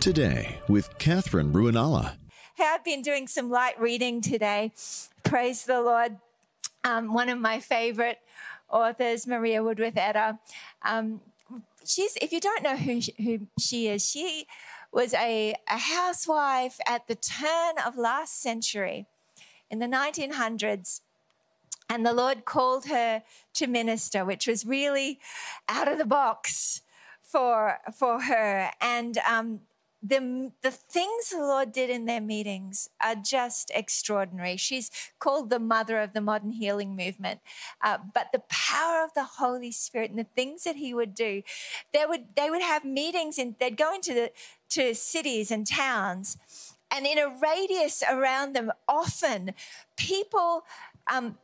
Today 0.00 0.60
with 0.68 0.96
Katherine 0.98 1.52
Ruonala. 1.52 2.16
Hey, 2.54 2.64
I've 2.64 2.84
been 2.84 3.02
doing 3.02 3.26
some 3.26 3.50
light 3.50 3.78
reading 3.80 4.20
today. 4.20 4.72
Praise 5.24 5.64
the 5.64 5.82
Lord. 5.82 6.18
Um, 6.84 7.12
one 7.12 7.28
of 7.28 7.38
my 7.40 7.58
favorite 7.58 8.18
authors, 8.70 9.26
Maria 9.26 9.62
Woodworth 9.62 9.96
Etter. 9.96 10.38
Um, 10.84 11.20
she's, 11.84 12.16
if 12.22 12.32
you 12.32 12.38
don't 12.38 12.62
know 12.62 12.76
who 12.76 13.00
who 13.16 13.48
she 13.58 13.88
is, 13.88 14.08
she 14.08 14.46
was 14.92 15.14
a, 15.14 15.54
a 15.68 15.78
housewife 15.78 16.78
at 16.86 17.08
the 17.08 17.16
turn 17.16 17.74
of 17.84 17.98
last 17.98 18.40
century 18.40 19.06
in 19.68 19.80
the 19.80 19.86
1900s. 19.86 21.00
And 21.90 22.06
the 22.06 22.12
Lord 22.12 22.44
called 22.44 22.86
her 22.86 23.24
to 23.54 23.66
minister, 23.66 24.24
which 24.24 24.46
was 24.46 24.64
really 24.64 25.18
out 25.68 25.88
of 25.88 25.98
the 25.98 26.06
box 26.06 26.82
for, 27.22 27.78
for 27.92 28.22
her. 28.22 28.70
And 28.80 29.18
um, 29.18 29.60
the, 30.02 30.52
the 30.62 30.70
things 30.70 31.30
the 31.30 31.38
Lord 31.38 31.72
did 31.72 31.90
in 31.90 32.06
their 32.06 32.20
meetings 32.20 32.88
are 33.00 33.16
just 33.16 33.72
extraordinary. 33.74 34.56
She's 34.56 34.90
called 35.18 35.50
the 35.50 35.58
mother 35.58 36.00
of 36.00 36.12
the 36.12 36.20
modern 36.20 36.52
healing 36.52 36.94
movement. 36.94 37.40
Uh, 37.82 37.98
but 38.14 38.28
the 38.32 38.42
power 38.48 39.02
of 39.02 39.12
the 39.14 39.24
Holy 39.24 39.72
Spirit 39.72 40.10
and 40.10 40.18
the 40.18 40.26
things 40.36 40.64
that 40.64 40.76
He 40.76 40.94
would 40.94 41.14
do, 41.14 41.42
they 41.92 42.04
would, 42.06 42.26
they 42.36 42.48
would 42.48 42.62
have 42.62 42.84
meetings 42.84 43.38
and 43.38 43.56
they'd 43.58 43.76
go 43.76 43.92
into 43.92 44.14
the, 44.14 44.30
to 44.70 44.94
cities 44.94 45.50
and 45.50 45.66
towns. 45.66 46.36
And 46.90 47.04
in 47.04 47.18
a 47.18 47.28
radius 47.28 48.02
around 48.08 48.54
them, 48.54 48.70
often 48.88 49.52
people 49.96 50.64
um, 51.12 51.38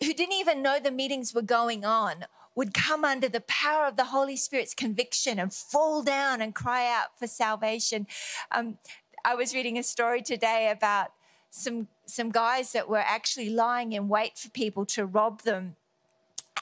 who 0.00 0.12
didn't 0.12 0.34
even 0.34 0.62
know 0.62 0.78
the 0.78 0.90
meetings 0.90 1.34
were 1.34 1.42
going 1.42 1.84
on 1.84 2.26
would 2.58 2.74
come 2.74 3.04
under 3.04 3.28
the 3.28 3.40
power 3.42 3.86
of 3.86 3.94
the 3.94 4.06
Holy 4.06 4.36
Spirit's 4.36 4.74
conviction 4.74 5.38
and 5.38 5.54
fall 5.54 6.02
down 6.02 6.42
and 6.42 6.56
cry 6.56 6.92
out 6.92 7.16
for 7.16 7.28
salvation. 7.28 8.04
Um, 8.50 8.78
I 9.24 9.36
was 9.36 9.54
reading 9.54 9.78
a 9.78 9.84
story 9.84 10.22
today 10.22 10.68
about 10.68 11.12
some 11.50 11.86
some 12.04 12.30
guys 12.30 12.72
that 12.72 12.88
were 12.88 12.98
actually 12.98 13.48
lying 13.48 13.92
in 13.92 14.08
wait 14.08 14.36
for 14.36 14.50
people 14.50 14.84
to 14.86 15.06
rob 15.06 15.42
them, 15.42 15.76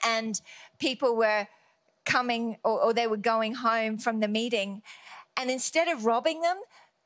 and 0.05 0.39
people 0.79 1.17
were 1.17 1.49
coming 2.05 2.59
or, 2.63 2.79
or 2.83 2.93
they 2.93 3.07
were 3.07 3.17
going 3.17 3.55
home 3.55 3.97
from 3.97 4.21
the 4.21 4.29
meeting, 4.29 4.83
and 5.35 5.51
instead 5.51 5.89
of 5.89 6.05
robbing 6.05 6.43
them, 6.43 6.59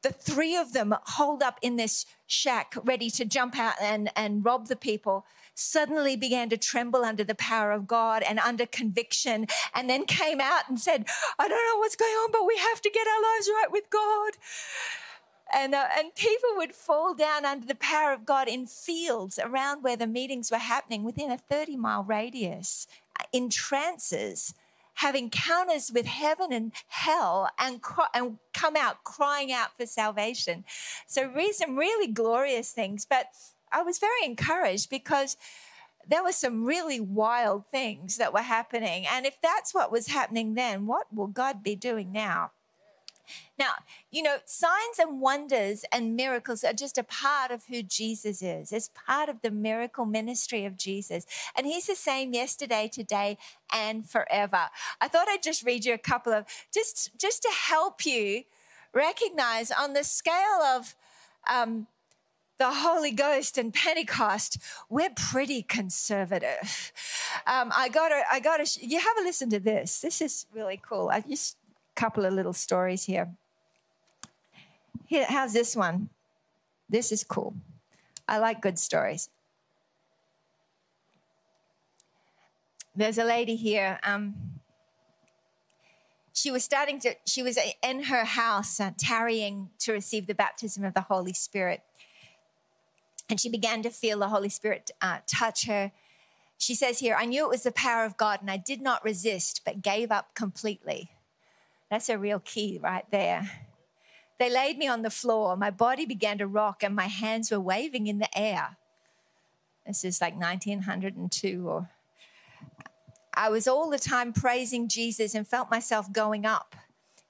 the 0.03 0.11
three 0.11 0.57
of 0.57 0.73
them 0.73 0.97
holed 1.05 1.45
up 1.45 1.61
in 1.63 1.77
this 1.77 2.07
shack, 2.27 2.75
ready 2.83 3.09
to 3.11 3.25
jump 3.25 3.57
out 3.57 3.75
and, 3.81 4.11
and 4.17 4.45
rob 4.45 4.67
the 4.67 4.75
people 4.75 5.25
suddenly 5.61 6.17
began 6.17 6.49
to 6.51 6.57
tremble 6.57 7.05
under 7.05 7.25
the 7.25 7.35
power 7.35 7.73
of 7.73 7.87
God 7.87 8.23
and 8.23 8.39
under 8.39 8.67
conviction, 8.67 9.47
and 9.75 9.89
then 9.89 10.07
came 10.07 10.41
out 10.41 10.69
and 10.69 10.81
said, 10.81 11.07
I 11.39 11.49
don't 11.49 11.69
know 11.73 11.79
what's 11.79 11.97
going 11.97 12.11
on, 12.11 12.33
but 12.33 12.47
we 12.47 12.57
have 12.57 12.81
to 12.81 12.91
get 12.91 13.07
our 13.07 13.23
lives 13.23 13.49
right 13.49 13.71
with 13.71 13.91
God. 13.91 14.33
And, 15.53 15.75
uh, 15.75 15.87
and 15.99 16.15
people 16.15 16.51
would 16.57 16.75
fall 16.75 17.15
down 17.15 17.45
under 17.45 17.67
the 17.67 17.75
power 17.75 18.13
of 18.13 18.25
God 18.25 18.49
in 18.49 18.67
fields 18.67 19.39
around 19.43 19.83
where 19.83 19.97
the 19.97 20.07
meetings 20.07 20.51
were 20.51 20.59
happening 20.59 21.03
within 21.03 21.31
a 21.31 21.39
30 21.39 21.77
mile 21.77 22.05
radius, 22.05 22.87
uh, 23.19 23.25
in 23.33 23.51
trances, 23.51 24.55
have 24.95 25.15
encounters 25.15 25.91
with 25.93 26.07
heaven 26.07 26.53
and 26.53 26.73
hell, 26.89 27.49
and, 27.59 27.81
and 28.15 28.39
come 28.53 28.77
out 28.77 29.03
crying 29.03 29.51
out 29.53 29.77
for 29.77 29.87
salvation. 29.87 30.65
So, 31.07 31.27
read 31.27 31.55
some 31.55 31.77
really 31.77 32.07
glorious 32.07 32.71
things. 32.71 33.07
But 33.09 33.27
I 33.73 33.83
was 33.83 33.99
very 33.99 34.25
encouraged 34.25 34.91
because 34.91 35.37
there 36.09 36.23
were 36.23 36.33
some 36.33 36.65
really 36.65 37.01
wild 37.01 37.67
things 37.67 38.17
that 38.17 38.33
were 38.33 38.41
happening. 38.41 39.07
And 39.11 39.27
if 39.27 39.41
that's 39.41 39.75
what 39.75 39.93
was 39.93 40.09
happening 40.09 40.55
then, 40.55 40.87
what 40.87 41.13
will 41.13 41.29
God 41.29 41.63
be 41.63 41.77
doing 41.77 42.11
now? 42.11 42.53
Now, 43.59 43.73
you 44.11 44.23
know, 44.23 44.39
signs 44.45 44.99
and 44.99 45.21
wonders 45.21 45.85
and 45.93 46.17
miracles 46.17 46.65
are 46.65 46.73
just 46.73 46.99
a 46.99 47.05
part 47.05 47.51
of 47.51 47.67
who 47.67 47.83
Jesus 47.83 48.43
is. 48.43 48.73
It's 48.73 48.91
part 48.93 49.29
of 49.29 49.43
the 49.43 49.51
miracle 49.51 50.05
ministry 50.05 50.65
of 50.65 50.77
Jesus. 50.77 51.27
And 51.57 51.67
he's 51.67 51.87
the 51.87 51.95
same 51.95 52.33
yesterday, 52.33 52.91
today, 52.93 53.39
and 53.73 54.09
forever. 54.09 54.69
I 55.01 55.09
thought 55.09 55.29
I'd 55.29 55.43
just 55.43 55.65
read 55.65 55.85
you 55.85 55.95
a 55.95 55.99
couple 55.99 56.33
of 56.33 56.47
just 56.73 57.17
just 57.19 57.43
to 57.43 57.51
help 57.69 58.05
you 58.05 58.45
recognize 58.93 59.71
on 59.71 59.93
the 59.93 60.05
scale 60.05 60.63
of 60.75 60.97
um, 61.49 61.87
the 62.61 62.71
Holy 62.71 63.11
Ghost 63.11 63.57
and 63.57 63.73
Pentecost, 63.73 64.59
we're 64.91 65.11
pretty 65.17 65.63
conservative. 65.63 66.93
Um, 67.47 67.73
I 67.75 67.89
got 67.89 68.11
to, 68.11 68.23
I 68.31 68.39
got 68.39 68.65
to, 68.65 68.87
you 68.87 69.01
have 69.01 69.17
a 69.19 69.23
listen 69.23 69.49
to 69.51 69.59
this. 69.59 70.01
This 70.01 70.21
is 70.21 70.47
really 70.55 70.79
cool. 70.87 71.09
I 71.09 71.23
just 71.23 71.57
a 71.97 71.99
couple 71.99 72.27
of 72.27 72.35
little 72.35 72.53
stories 72.53 73.05
here. 73.05 73.31
Here, 75.07 75.25
how's 75.27 75.55
this 75.55 75.75
one? 75.75 76.11
This 76.89 77.11
is 77.11 77.25
cool. 77.25 77.55
I 78.29 78.37
like 78.37 78.61
good 78.61 78.79
stories. 78.79 79.31
There's 82.95 83.17
a 83.17 83.25
lady 83.25 83.57
here. 83.57 83.99
Um, 84.03 84.35
she 86.35 86.51
was 86.51 86.63
starting 86.63 87.01
to, 87.01 87.15
she 87.25 87.43
was 87.43 87.59
in 87.83 88.05
her 88.05 88.25
house 88.25 88.79
uh, 88.81 88.91
tarrying 88.99 89.71
to 89.79 89.93
receive 89.93 90.27
the 90.27 90.35
baptism 90.35 90.85
of 90.85 90.93
the 90.93 91.03
Holy 91.03 91.33
Spirit 91.33 91.83
and 93.31 93.41
she 93.41 93.49
began 93.49 93.83
to 93.83 93.91
feel 93.91 94.19
the 94.19 94.29
Holy 94.29 94.49
Spirit 94.49 94.91
uh, 95.01 95.19
touch 95.27 95.67
her. 95.67 95.93
She 96.59 96.75
says 96.75 96.99
here, 96.99 97.17
I 97.19 97.25
knew 97.25 97.45
it 97.45 97.51
was 97.51 97.63
the 97.63 97.73
power 97.73 98.05
of 98.05 98.17
God 98.17 98.41
and 98.41 98.51
I 98.51 98.57
did 98.57 98.83
not 98.83 99.05
resist, 99.05 99.63
but 99.65 99.81
gave 99.81 100.11
up 100.11 100.35
completely. 100.35 101.13
That's 101.91 102.09
a 102.09 102.19
real 102.19 102.41
key 102.41 102.79
right 102.83 103.05
there. 103.11 103.51
They 104.39 104.51
laid 104.51 104.79
me 104.79 104.89
on 104.89 105.03
the 105.03 105.11
floor. 105.11 105.57
My 105.57 105.71
body 105.71 106.07
began 106.07 106.39
to 106.39 106.47
rock 106.47 106.83
and 106.83 106.95
my 106.95 107.07
hands 107.07 107.51
were 107.51 107.61
waving 107.61 108.09
in 108.09 108.19
the 108.19 108.39
air. 108.39 108.77
This 109.87 110.05
is 110.05 110.21
like 110.21 110.35
1902 110.35 111.69
or 111.69 111.89
I 113.33 113.49
was 113.49 113.69
all 113.69 113.91
the 113.91 113.99
time 113.99 114.33
praising 114.33 114.89
Jesus 114.89 115.35
and 115.35 115.47
felt 115.47 115.71
myself 115.71 116.13
going 116.13 116.45
up. 116.45 116.75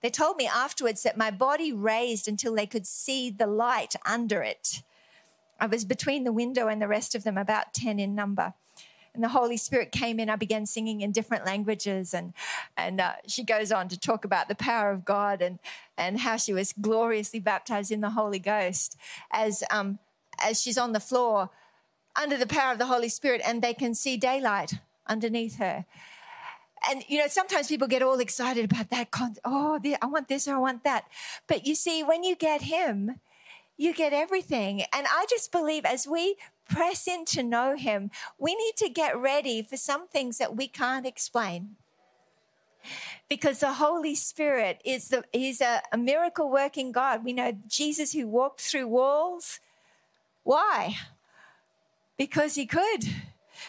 They 0.03 0.11
told 0.11 0.37
me 0.37 0.47
afterwards 0.47 1.03
that 1.03 1.19
my 1.19 1.31
body 1.31 1.73
raised 1.73 2.27
until 2.27 2.55
they 2.55 2.67
could 2.67 2.87
see 2.87 3.31
the 3.31 3.47
light 3.47 3.95
under 4.07 4.43
it. 4.43 4.83
I 5.61 5.67
was 5.67 5.85
between 5.85 6.25
the 6.25 6.33
window 6.33 6.69
and 6.69 6.81
the 6.81 6.89
rest 6.89 7.15
of 7.15 7.25
them, 7.25 7.37
about 7.37 7.75
10 7.75 7.99
in 7.99 8.15
number. 8.15 8.55
And 9.15 9.25
the 9.25 9.29
Holy 9.29 9.57
Spirit 9.57 9.93
came 9.93 10.21
in. 10.21 10.31
I 10.31 10.37
began 10.37 10.67
singing 10.67 11.01
in 11.01 11.13
different 11.13 11.45
languages. 11.45 12.15
And, 12.15 12.33
and 12.77 13.01
uh, 13.01 13.15
she 13.27 13.43
goes 13.45 13.73
on 13.73 13.89
to 13.89 13.99
talk 13.99 14.25
about 14.25 14.49
the 14.49 14.55
power 14.55 14.91
of 14.93 15.05
God 15.05 15.43
and, 15.43 15.59
and 15.99 16.21
how 16.21 16.37
she 16.37 16.53
was 16.53 16.73
gloriously 16.73 17.41
baptized 17.41 17.91
in 17.91 18.01
the 18.01 18.11
Holy 18.11 18.39
Ghost 18.39 18.97
as, 19.33 19.65
um, 19.71 19.99
as 20.43 20.63
she's 20.63 20.79
on 20.79 20.93
the 20.93 21.01
floor 21.01 21.51
under 22.21 22.37
the 22.37 22.47
power 22.47 22.73
of 22.73 22.79
the 22.79 22.87
Holy 22.87 23.09
Spirit 23.09 23.41
and 23.45 23.63
they 23.63 23.75
can 23.75 23.95
see 23.95 24.17
daylight 24.17 24.75
underneath 25.07 25.59
her. 25.59 25.85
And, 26.89 27.05
you 27.09 27.19
know, 27.19 27.27
sometimes 27.29 27.69
people 27.69 27.89
get 27.89 28.03
all 28.03 28.21
excited 28.21 28.65
about 28.65 28.89
that. 28.91 29.09
Oh, 29.45 29.79
I 30.01 30.07
want 30.07 30.29
this 30.29 30.49
or 30.49 30.55
I 30.55 30.59
want 30.59 30.85
that. 30.85 31.05
But 31.47 31.67
you 31.67 31.75
see, 31.75 32.03
when 32.03 32.23
you 32.25 32.35
get 32.37 32.63
Him, 32.63 33.21
you 33.81 33.95
get 33.95 34.13
everything. 34.13 34.83
And 34.93 35.07
I 35.11 35.25
just 35.31 35.51
believe 35.51 35.87
as 35.87 36.07
we 36.07 36.37
press 36.69 37.09
in 37.09 37.25
to 37.25 37.43
know 37.43 37.77
Him, 37.77 38.11
we 38.39 38.55
need 38.55 38.77
to 38.77 38.91
get 38.91 39.17
ready 39.17 39.63
for 39.63 39.79
some 39.79 40.07
things 40.07 40.37
that 40.37 40.55
we 40.55 40.69
can't 40.69 41.07
explain. 41.07 41.77
Because 43.27 43.61
the 43.61 43.73
Holy 43.73 44.15
Spirit 44.15 44.83
is 44.85 45.09
the 45.09 45.25
He's 45.33 45.63
a, 45.63 45.81
a 45.95 45.97
miracle 45.97 46.51
working 46.51 46.93
God. 46.93 47.25
We 47.25 47.33
know 47.33 47.57
Jesus 47.67 48.13
who 48.13 48.29
walked 48.29 48.61
through 48.61 48.89
walls. 48.89 49.61
Why? 50.43 50.97
Because 52.19 52.57
he 52.57 52.67
could. 52.67 53.05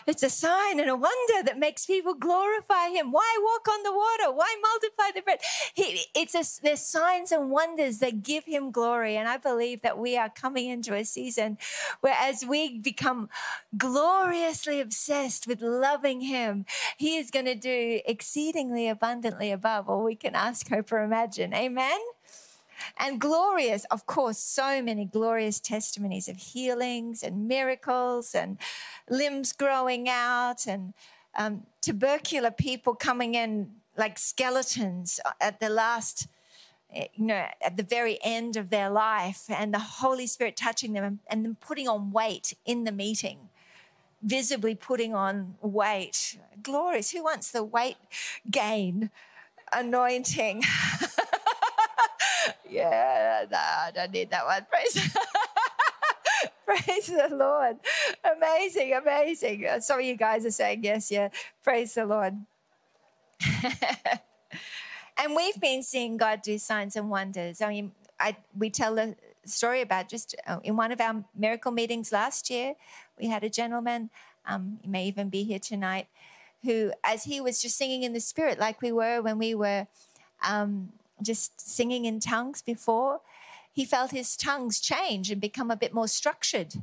It's 0.07 0.23
a 0.23 0.29
sign 0.29 0.79
and 0.79 0.89
a 0.89 0.95
wonder 0.95 1.43
that 1.43 1.57
makes 1.57 1.85
people 1.85 2.13
glorify 2.13 2.89
him. 2.89 3.11
Why 3.11 3.37
walk 3.41 3.67
on 3.67 3.83
the 3.83 3.91
water? 3.91 4.35
Why 4.35 4.55
multiply 4.61 5.11
the 5.13 5.21
bread? 5.21 5.39
He, 5.73 6.05
it's 6.15 6.35
a, 6.35 6.43
there's 6.61 6.81
signs 6.81 7.31
and 7.31 7.49
wonders 7.49 7.99
that 7.99 8.23
give 8.23 8.45
him 8.45 8.71
glory. 8.71 9.17
And 9.17 9.27
I 9.27 9.37
believe 9.37 9.81
that 9.81 9.97
we 9.97 10.17
are 10.17 10.29
coming 10.29 10.69
into 10.69 10.93
a 10.93 11.03
season 11.03 11.57
where 12.01 12.15
as 12.19 12.45
we 12.45 12.79
become 12.79 13.29
gloriously 13.77 14.79
obsessed 14.79 15.47
with 15.47 15.61
loving 15.61 16.21
him, 16.21 16.65
he 16.97 17.17
is 17.17 17.31
going 17.31 17.45
to 17.45 17.55
do 17.55 18.01
exceedingly 18.05 18.87
abundantly 18.87 19.51
above 19.51 19.89
all 19.89 20.03
we 20.03 20.15
can 20.15 20.35
ask, 20.35 20.69
hope, 20.69 20.91
or 20.91 21.03
imagine. 21.03 21.53
Amen 21.53 21.99
and 22.97 23.19
glorious, 23.19 23.85
of 23.85 24.05
course, 24.05 24.37
so 24.37 24.81
many 24.81 25.05
glorious 25.05 25.59
testimonies 25.59 26.27
of 26.27 26.37
healings 26.37 27.23
and 27.23 27.47
miracles 27.47 28.35
and 28.35 28.57
limbs 29.09 29.53
growing 29.53 30.09
out 30.09 30.67
and 30.67 30.93
um, 31.35 31.63
tubercular 31.81 32.51
people 32.51 32.95
coming 32.95 33.35
in 33.35 33.71
like 33.97 34.17
skeletons 34.17 35.19
at 35.39 35.59
the 35.59 35.69
last 35.69 36.27
eh, 36.93 37.07
you 37.15 37.25
know, 37.25 37.45
at 37.61 37.77
the 37.77 37.83
very 37.83 38.19
end 38.23 38.55
of 38.57 38.69
their 38.69 38.89
life, 38.89 39.45
and 39.49 39.73
the 39.73 39.79
Holy 39.79 40.27
Spirit 40.27 40.55
touching 40.55 40.93
them 40.93 41.03
and, 41.03 41.19
and 41.29 41.45
then 41.45 41.57
putting 41.59 41.87
on 41.87 42.11
weight 42.11 42.53
in 42.65 42.83
the 42.83 42.91
meeting, 42.91 43.49
visibly 44.21 44.75
putting 44.75 45.13
on 45.13 45.55
weight. 45.61 46.37
Glorious. 46.61 47.11
Who 47.11 47.23
wants 47.23 47.51
the 47.51 47.63
weight 47.63 47.97
gain 48.49 49.09
anointing? 49.73 50.63
Yeah, 52.71 53.45
I 53.53 53.91
don't 53.93 54.11
need 54.11 54.29
that 54.31 54.45
one. 54.45 54.65
Praise. 54.71 55.17
Praise 56.65 57.07
the 57.07 57.35
Lord. 57.35 57.77
Amazing, 58.23 58.93
amazing. 58.93 59.65
Uh, 59.67 59.79
some 59.81 59.99
of 59.99 60.05
you 60.05 60.15
guys 60.15 60.45
are 60.45 60.51
saying 60.51 60.83
yes, 60.83 61.11
yeah. 61.11 61.29
Praise 61.63 61.95
the 61.95 62.05
Lord. 62.05 62.37
and 65.17 65.35
we've 65.35 65.59
been 65.59 65.83
seeing 65.83 66.15
God 66.15 66.41
do 66.41 66.57
signs 66.57 66.95
and 66.95 67.09
wonders. 67.09 67.61
I 67.61 67.67
mean, 67.69 67.91
I, 68.19 68.37
we 68.57 68.69
tell 68.69 68.97
a 68.99 69.15
story 69.45 69.81
about 69.81 70.07
just 70.07 70.35
uh, 70.47 70.59
in 70.63 70.77
one 70.77 70.93
of 70.93 71.01
our 71.01 71.25
miracle 71.35 71.73
meetings 71.73 72.11
last 72.13 72.49
year, 72.49 72.75
we 73.19 73.27
had 73.27 73.43
a 73.43 73.49
gentleman, 73.49 74.09
um, 74.45 74.79
he 74.81 74.87
may 74.87 75.07
even 75.07 75.29
be 75.29 75.43
here 75.43 75.59
tonight, 75.59 76.07
who, 76.63 76.93
as 77.03 77.25
he 77.25 77.41
was 77.41 77.61
just 77.61 77.77
singing 77.77 78.03
in 78.03 78.13
the 78.13 78.21
spirit, 78.21 78.59
like 78.59 78.81
we 78.81 78.93
were 78.93 79.21
when 79.21 79.37
we 79.37 79.55
were 79.55 79.87
um, 80.47 80.93
just 81.23 81.59
singing 81.59 82.05
in 82.05 82.19
tongues 82.19 82.61
before, 82.61 83.21
he 83.73 83.85
felt 83.85 84.11
his 84.11 84.35
tongues 84.35 84.79
change 84.79 85.31
and 85.31 85.39
become 85.39 85.71
a 85.71 85.77
bit 85.77 85.93
more 85.93 86.07
structured. 86.07 86.75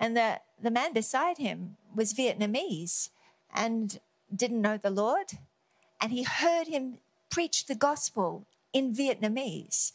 And 0.00 0.16
the, 0.16 0.40
the 0.60 0.70
man 0.70 0.92
beside 0.92 1.38
him 1.38 1.76
was 1.94 2.14
Vietnamese 2.14 3.10
and 3.54 4.00
didn't 4.34 4.62
know 4.62 4.76
the 4.76 4.90
Lord. 4.90 5.32
And 6.00 6.10
he 6.10 6.22
heard 6.22 6.66
him 6.66 6.98
preach 7.30 7.66
the 7.66 7.74
gospel 7.74 8.46
in 8.72 8.94
Vietnamese 8.94 9.92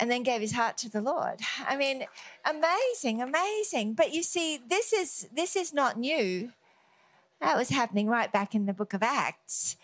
and 0.00 0.10
then 0.10 0.22
gave 0.22 0.40
his 0.40 0.52
heart 0.52 0.76
to 0.78 0.88
the 0.88 1.00
Lord. 1.00 1.40
I 1.66 1.76
mean, 1.76 2.04
amazing, 2.44 3.20
amazing. 3.20 3.94
But 3.94 4.14
you 4.14 4.22
see, 4.22 4.58
this 4.68 4.92
is 4.92 5.28
this 5.34 5.56
is 5.56 5.72
not 5.72 5.98
new. 5.98 6.52
That 7.40 7.56
was 7.56 7.68
happening 7.68 8.08
right 8.08 8.32
back 8.32 8.54
in 8.54 8.66
the 8.66 8.72
book 8.72 8.94
of 8.94 9.02
Acts. 9.02 9.76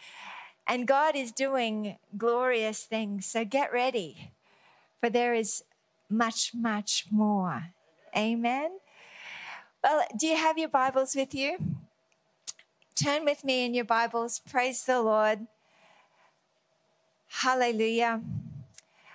And 0.66 0.86
God 0.86 1.14
is 1.14 1.30
doing 1.32 1.98
glorious 2.16 2.84
things. 2.84 3.26
So 3.26 3.44
get 3.44 3.72
ready 3.72 4.30
for 5.00 5.10
there 5.10 5.34
is 5.34 5.62
much, 6.08 6.52
much 6.54 7.06
more. 7.10 7.68
Amen. 8.16 8.78
Well, 9.82 10.04
do 10.16 10.26
you 10.26 10.36
have 10.36 10.56
your 10.56 10.68
Bibles 10.68 11.14
with 11.14 11.34
you? 11.34 11.58
Turn 12.94 13.24
with 13.24 13.44
me 13.44 13.64
in 13.66 13.74
your 13.74 13.84
Bibles. 13.84 14.38
Praise 14.38 14.84
the 14.84 15.02
Lord. 15.02 15.46
Hallelujah. 17.28 18.22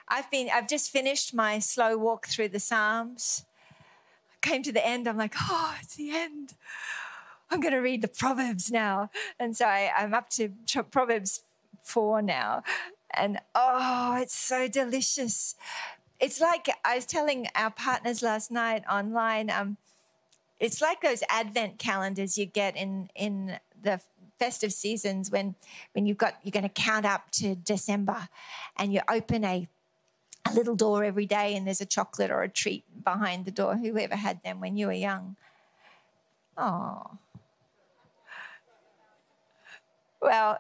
I've 0.08 0.30
been 0.30 0.50
I've 0.54 0.68
just 0.68 0.92
finished 0.92 1.34
my 1.34 1.60
slow 1.60 1.98
walk 1.98 2.28
through 2.28 2.50
the 2.50 2.60
Psalms. 2.60 3.46
I 4.34 4.48
came 4.48 4.64
to 4.64 4.72
the 4.72 4.86
end, 4.86 5.08
I'm 5.08 5.18
like, 5.18 5.36
oh, 5.40 5.76
it's 5.82 5.96
the 5.96 6.12
end. 6.12 6.54
I'm 7.52 7.60
going 7.60 7.74
to 7.74 7.80
read 7.80 8.02
the 8.02 8.08
Proverbs 8.08 8.72
now. 8.72 9.10
And 9.40 9.56
so 9.56 9.66
I, 9.66 9.92
I'm 9.98 10.14
up 10.14 10.30
to 10.32 10.50
Proverbs 10.92 11.42
4 11.84 12.22
now. 12.22 12.64
And 13.14 13.40
oh, 13.56 14.18
it's 14.22 14.36
so 14.36 14.68
delicious. 14.68 15.56
It's 16.20 16.40
like 16.40 16.68
I 16.86 16.96
was 16.96 17.06
telling 17.06 17.48
our 17.56 17.72
partners 17.72 18.22
last 18.22 18.52
night 18.52 18.84
online. 18.90 19.50
Um, 19.50 19.78
it's 20.60 20.82
like 20.82 21.02
those 21.02 21.24
advent 21.30 21.80
calendars 21.80 22.38
you 22.38 22.46
get 22.46 22.76
in 22.76 23.10
in 23.16 23.60
the 23.82 24.02
festive 24.38 24.74
seasons 24.74 25.32
when 25.32 25.56
when 25.94 26.06
you've 26.06 26.18
got 26.18 26.36
you're 26.44 26.52
going 26.52 26.64
to 26.64 26.70
count 26.70 27.06
up 27.06 27.32
to 27.32 27.56
December, 27.56 28.28
and 28.78 28.94
you 28.94 29.02
open 29.10 29.44
a 29.44 29.68
a 30.50 30.54
little 30.54 30.76
door 30.76 31.04
every 31.04 31.26
day, 31.26 31.56
and 31.56 31.66
there's 31.66 31.82
a 31.82 31.86
chocolate 31.86 32.30
or 32.30 32.44
a 32.44 32.50
treat 32.50 32.84
behind 33.04 33.46
the 33.46 33.52
door. 33.52 33.78
Whoever 33.78 34.16
had 34.16 34.44
them 34.44 34.60
when 34.60 34.78
you 34.78 34.88
were 34.88 34.94
young? 34.94 35.36
Oh. 36.58 37.18
Well, 40.22 40.60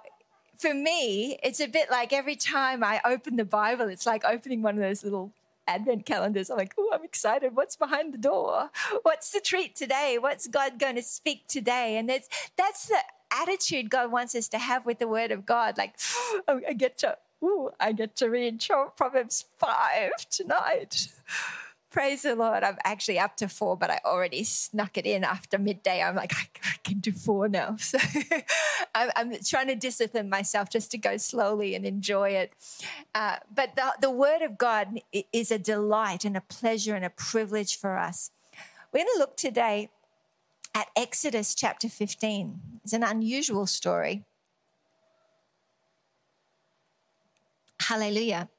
for 0.57 0.73
me, 0.73 1.39
it's 1.41 1.59
a 1.59 1.67
bit 1.67 1.89
like 1.89 2.11
every 2.11 2.35
time 2.35 2.83
I 2.83 3.01
open 3.05 3.37
the 3.37 3.45
Bible, 3.45 3.87
it's 3.87 4.05
like 4.05 4.23
opening 4.25 4.61
one 4.61 4.75
of 4.75 4.81
those 4.81 5.03
little 5.03 5.31
advent 5.67 6.05
calendars. 6.05 6.49
I'm 6.49 6.57
like, 6.57 6.73
oh, 6.77 6.91
I'm 6.93 7.03
excited. 7.03 7.55
What's 7.55 7.75
behind 7.75 8.13
the 8.13 8.17
door? 8.17 8.69
What's 9.03 9.31
the 9.31 9.39
treat 9.39 9.75
today? 9.75 10.17
What's 10.19 10.47
God 10.47 10.79
going 10.79 10.95
to 10.95 11.01
speak 11.03 11.47
today? 11.47 11.97
And 11.97 12.09
that's 12.09 12.27
that's 12.57 12.87
the 12.87 12.99
attitude 13.31 13.89
God 13.89 14.11
wants 14.11 14.35
us 14.35 14.47
to 14.49 14.57
have 14.57 14.85
with 14.85 14.99
the 14.99 15.07
Word 15.07 15.31
of 15.31 15.45
God. 15.45 15.77
Like, 15.77 15.95
oh, 16.47 16.61
I 16.67 16.73
get 16.73 16.97
to, 16.99 17.17
ooh, 17.43 17.71
I 17.79 17.91
get 17.91 18.15
to 18.17 18.29
read 18.29 18.63
Proverbs 18.97 19.45
five 19.57 20.11
tonight. 20.29 21.07
Praise 21.91 22.21
the 22.21 22.35
Lord. 22.35 22.63
I'm 22.63 22.77
actually 22.83 23.17
up 23.17 23.35
to 23.37 23.49
four, 23.49 23.75
but 23.75 23.89
I 23.89 23.99
already 24.05 24.43
snuck 24.43 24.97
it 24.97 25.07
in 25.07 25.23
after 25.23 25.57
midday. 25.57 26.03
I'm 26.03 26.15
like, 26.15 26.33
I 26.33 26.75
can 26.83 26.99
do 26.99 27.11
four 27.11 27.47
now. 27.47 27.77
So 27.89 27.97
I'm, 28.93 29.33
trying 29.43 29.67
to 29.67 29.75
discipline 29.75 30.29
myself 30.29 30.69
just 30.69 30.91
to 30.91 30.97
go 30.97 31.17
slowly 31.17 31.75
and 31.75 31.85
enjoy 31.85 32.31
it. 32.31 32.53
Uh, 33.15 33.37
but 33.53 33.75
the, 33.75 33.93
the 34.01 34.11
Word 34.11 34.41
of 34.41 34.57
God 34.57 34.99
is 35.31 35.51
a 35.51 35.57
delight 35.59 36.25
and 36.25 36.35
a 36.35 36.41
pleasure 36.41 36.95
and 36.95 37.05
a 37.05 37.09
privilege 37.09 37.77
for 37.77 37.97
us. 37.97 38.31
We're 38.91 39.03
going 39.03 39.13
to 39.15 39.19
look 39.19 39.37
today 39.37 39.89
at 40.75 40.87
Exodus 40.95 41.55
chapter 41.55 41.89
15. 41.89 42.59
It's 42.83 42.93
an 42.93 43.03
unusual 43.03 43.65
story. 43.65 44.23
Hallelujah. 47.79 48.49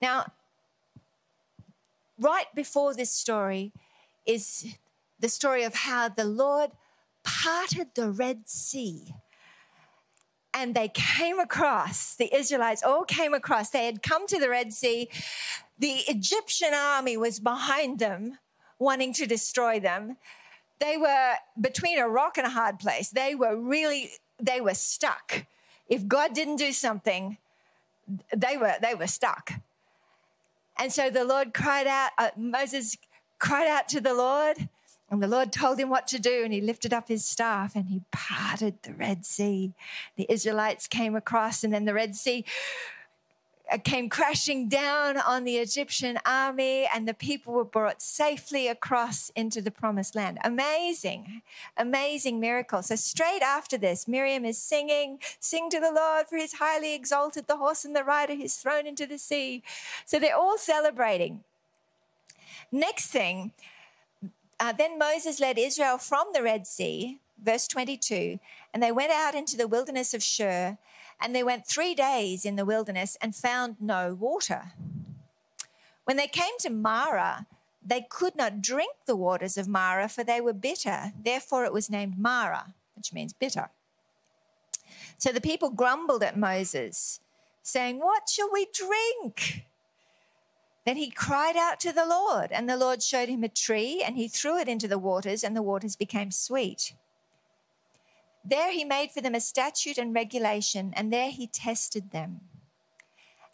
Now, 0.00 0.26
right 2.20 2.46
before 2.54 2.94
this 2.94 3.10
story 3.10 3.72
is 4.26 4.76
the 5.18 5.28
story 5.28 5.64
of 5.64 5.74
how 5.74 6.08
the 6.08 6.24
Lord 6.24 6.70
parted 7.24 7.88
the 7.94 8.10
Red 8.10 8.48
Sea. 8.48 9.14
And 10.52 10.74
they 10.74 10.88
came 10.88 11.38
across, 11.38 12.16
the 12.16 12.34
Israelites 12.34 12.82
all 12.82 13.04
came 13.04 13.34
across. 13.34 13.70
They 13.70 13.86
had 13.86 14.02
come 14.02 14.26
to 14.26 14.38
the 14.38 14.50
Red 14.50 14.72
Sea. 14.72 15.08
The 15.78 16.02
Egyptian 16.08 16.74
army 16.74 17.16
was 17.16 17.38
behind 17.40 17.98
them, 17.98 18.38
wanting 18.78 19.12
to 19.14 19.26
destroy 19.26 19.78
them. 19.78 20.16
They 20.80 20.96
were 20.96 21.34
between 21.60 21.98
a 21.98 22.08
rock 22.08 22.36
and 22.36 22.46
a 22.46 22.50
hard 22.50 22.78
place. 22.78 23.10
They 23.10 23.34
were 23.34 23.56
really, 23.56 24.10
they 24.40 24.60
were 24.60 24.74
stuck. 24.74 25.46
If 25.88 26.08
God 26.08 26.34
didn't 26.34 26.56
do 26.56 26.72
something, 26.72 27.38
they 28.34 28.56
were, 28.56 28.74
they 28.82 28.94
were 28.94 29.06
stuck. 29.06 29.52
And 30.80 30.90
so 30.90 31.10
the 31.10 31.26
Lord 31.26 31.52
cried 31.52 31.86
out, 31.86 32.12
uh, 32.16 32.30
Moses 32.38 32.96
cried 33.38 33.68
out 33.68 33.86
to 33.88 34.00
the 34.00 34.14
Lord, 34.14 34.56
and 35.10 35.22
the 35.22 35.28
Lord 35.28 35.52
told 35.52 35.78
him 35.78 35.90
what 35.90 36.06
to 36.08 36.18
do, 36.18 36.42
and 36.42 36.54
he 36.54 36.62
lifted 36.62 36.94
up 36.94 37.08
his 37.08 37.22
staff 37.22 37.76
and 37.76 37.88
he 37.88 38.00
parted 38.10 38.82
the 38.82 38.94
Red 38.94 39.26
Sea. 39.26 39.74
The 40.16 40.26
Israelites 40.30 40.86
came 40.86 41.14
across, 41.14 41.62
and 41.62 41.70
then 41.70 41.84
the 41.84 41.92
Red 41.92 42.14
Sea 42.16 42.46
came 43.78 44.08
crashing 44.08 44.68
down 44.68 45.16
on 45.16 45.44
the 45.44 45.56
Egyptian 45.58 46.18
army, 46.26 46.88
and 46.92 47.06
the 47.06 47.14
people 47.14 47.52
were 47.52 47.64
brought 47.64 48.02
safely 48.02 48.66
across 48.68 49.30
into 49.30 49.62
the 49.62 49.70
promised 49.70 50.14
land. 50.14 50.38
Amazing, 50.44 51.42
amazing 51.76 52.40
miracle. 52.40 52.82
So, 52.82 52.96
straight 52.96 53.42
after 53.42 53.78
this, 53.78 54.08
Miriam 54.08 54.44
is 54.44 54.58
singing, 54.58 55.18
Sing 55.38 55.70
to 55.70 55.80
the 55.80 55.92
Lord, 55.92 56.26
for 56.26 56.36
he's 56.36 56.54
highly 56.54 56.94
exalted 56.94 57.46
the 57.46 57.58
horse 57.58 57.84
and 57.84 57.94
the 57.94 58.04
rider, 58.04 58.34
he's 58.34 58.56
thrown 58.56 58.86
into 58.86 59.06
the 59.06 59.18
sea. 59.18 59.62
So, 60.04 60.18
they're 60.18 60.36
all 60.36 60.58
celebrating. 60.58 61.44
Next 62.72 63.08
thing, 63.08 63.52
uh, 64.58 64.72
then 64.72 64.98
Moses 64.98 65.40
led 65.40 65.58
Israel 65.58 65.98
from 65.98 66.26
the 66.32 66.42
Red 66.42 66.66
Sea, 66.66 67.18
verse 67.42 67.66
22, 67.68 68.38
and 68.74 68.82
they 68.82 68.92
went 68.92 69.12
out 69.12 69.34
into 69.34 69.56
the 69.56 69.68
wilderness 69.68 70.12
of 70.12 70.22
Shur 70.22 70.76
and 71.20 71.34
they 71.34 71.42
went 71.42 71.66
three 71.66 71.94
days 71.94 72.44
in 72.44 72.56
the 72.56 72.64
wilderness 72.64 73.16
and 73.20 73.34
found 73.34 73.76
no 73.80 74.14
water. 74.14 74.72
When 76.04 76.16
they 76.16 76.26
came 76.26 76.58
to 76.60 76.70
Marah, 76.70 77.46
they 77.84 78.06
could 78.08 78.36
not 78.36 78.62
drink 78.62 78.92
the 79.06 79.16
waters 79.16 79.56
of 79.56 79.68
Marah, 79.68 80.08
for 80.08 80.24
they 80.24 80.40
were 80.40 80.52
bitter. 80.52 81.12
Therefore, 81.22 81.64
it 81.64 81.72
was 81.72 81.90
named 81.90 82.18
Marah, 82.18 82.74
which 82.94 83.12
means 83.12 83.32
bitter. 83.32 83.70
So 85.18 85.32
the 85.32 85.40
people 85.40 85.70
grumbled 85.70 86.22
at 86.22 86.36
Moses, 86.36 87.20
saying, 87.62 87.98
What 87.98 88.28
shall 88.28 88.50
we 88.52 88.66
drink? 88.72 89.64
Then 90.86 90.96
he 90.96 91.10
cried 91.10 91.56
out 91.56 91.78
to 91.80 91.92
the 91.92 92.06
Lord, 92.06 92.50
and 92.50 92.68
the 92.68 92.76
Lord 92.76 93.02
showed 93.02 93.28
him 93.28 93.44
a 93.44 93.48
tree, 93.48 94.02
and 94.04 94.16
he 94.16 94.28
threw 94.28 94.58
it 94.58 94.68
into 94.68 94.88
the 94.88 94.98
waters, 94.98 95.44
and 95.44 95.54
the 95.54 95.62
waters 95.62 95.94
became 95.94 96.30
sweet. 96.30 96.94
There 98.44 98.72
he 98.72 98.84
made 98.84 99.10
for 99.10 99.20
them 99.20 99.34
a 99.34 99.40
statute 99.40 99.98
and 99.98 100.14
regulation, 100.14 100.92
and 100.96 101.12
there 101.12 101.30
he 101.30 101.46
tested 101.46 102.10
them. 102.10 102.40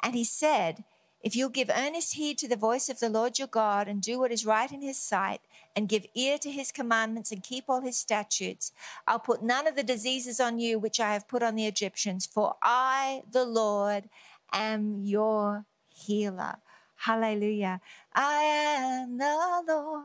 And 0.02 0.14
he 0.14 0.24
said, 0.24 0.84
If 1.20 1.34
you'll 1.34 1.48
give 1.48 1.70
earnest 1.74 2.14
heed 2.14 2.38
to 2.38 2.48
the 2.48 2.56
voice 2.56 2.88
of 2.88 3.00
the 3.00 3.08
Lord 3.08 3.38
your 3.38 3.48
God, 3.48 3.88
and 3.88 4.00
do 4.00 4.20
what 4.20 4.30
is 4.30 4.46
right 4.46 4.70
in 4.70 4.82
his 4.82 4.98
sight, 4.98 5.40
and 5.74 5.88
give 5.88 6.06
ear 6.14 6.38
to 6.38 6.50
his 6.50 6.70
commandments, 6.70 7.32
and 7.32 7.42
keep 7.42 7.64
all 7.68 7.80
his 7.80 7.96
statutes, 7.96 8.72
I'll 9.06 9.18
put 9.18 9.42
none 9.42 9.66
of 9.66 9.74
the 9.74 9.82
diseases 9.82 10.38
on 10.38 10.58
you 10.60 10.78
which 10.78 11.00
I 11.00 11.12
have 11.12 11.26
put 11.26 11.42
on 11.42 11.56
the 11.56 11.66
Egyptians, 11.66 12.24
for 12.24 12.54
I, 12.62 13.22
the 13.30 13.44
Lord, 13.44 14.08
am 14.52 15.00
your 15.02 15.64
healer. 15.88 16.56
Hallelujah. 16.96 17.80
I 18.14 18.42
am 18.42 19.18
the 19.18 19.64
Lord 19.66 20.04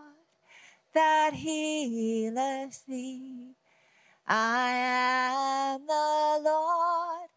that 0.94 1.34
healeth 1.34 2.86
thee. 2.88 3.56
I 4.34 4.72
am 5.76 5.86
the 5.88 6.40
Lord 6.42 7.28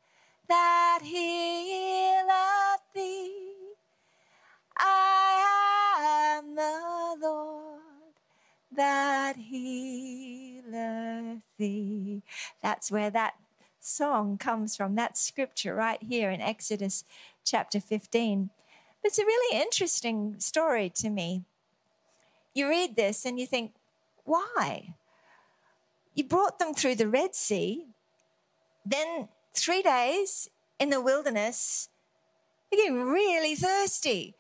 that 0.49 1.01
healeth 1.03 2.83
thee. 2.95 3.75
I 4.77 6.39
am 6.39 6.55
the 6.55 7.17
Lord 7.21 7.81
that 8.77 9.35
healeth 9.35 10.63
thee. 11.59 12.23
That's 12.63 12.93
where 12.93 13.11
that 13.11 13.35
song 13.81 14.39
comes 14.39 14.77
from, 14.77 14.95
that 14.95 15.19
scripture 15.19 15.75
right 15.75 16.01
here 16.01 16.31
in 16.31 16.41
Exodus 16.41 17.03
chapter 17.45 17.81
15. 17.81 18.51
It's 19.03 19.19
a 19.19 19.25
really 19.25 19.61
interesting 19.61 20.37
story 20.39 20.91
to 20.91 21.11
me. 21.11 21.43
You 22.55 22.69
read 22.69 22.95
this 22.95 23.25
and 23.25 23.41
you 23.41 23.49
think, 23.49 23.73
why? 24.23 24.95
You 26.15 26.25
brought 26.25 26.59
them 26.59 26.75
through 26.75 26.95
the 26.97 27.09
Red 27.09 27.35
Sea, 27.35 27.87
then 28.87 29.29
three 29.53 29.83
days 29.83 30.49
in 30.79 30.91
the 30.91 31.01
wilderness, 31.01 31.89
they're 32.71 32.81
getting 32.81 33.03
really 33.03 33.55
thirsty. 33.55 34.35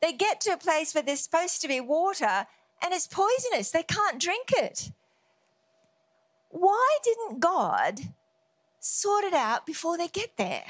They 0.00 0.12
get 0.12 0.40
to 0.42 0.52
a 0.52 0.56
place 0.56 0.94
where 0.94 1.02
there's 1.02 1.20
supposed 1.20 1.60
to 1.62 1.68
be 1.68 1.80
water 1.80 2.46
and 2.82 2.92
it's 2.92 3.06
poisonous. 3.06 3.70
They 3.70 3.84
can't 3.84 4.20
drink 4.20 4.48
it. 4.50 4.90
Why 6.50 6.98
didn't 7.04 7.40
God 7.40 8.00
sort 8.80 9.24
it 9.24 9.32
out 9.32 9.64
before 9.64 9.96
they 9.96 10.08
get 10.08 10.36
there? 10.36 10.64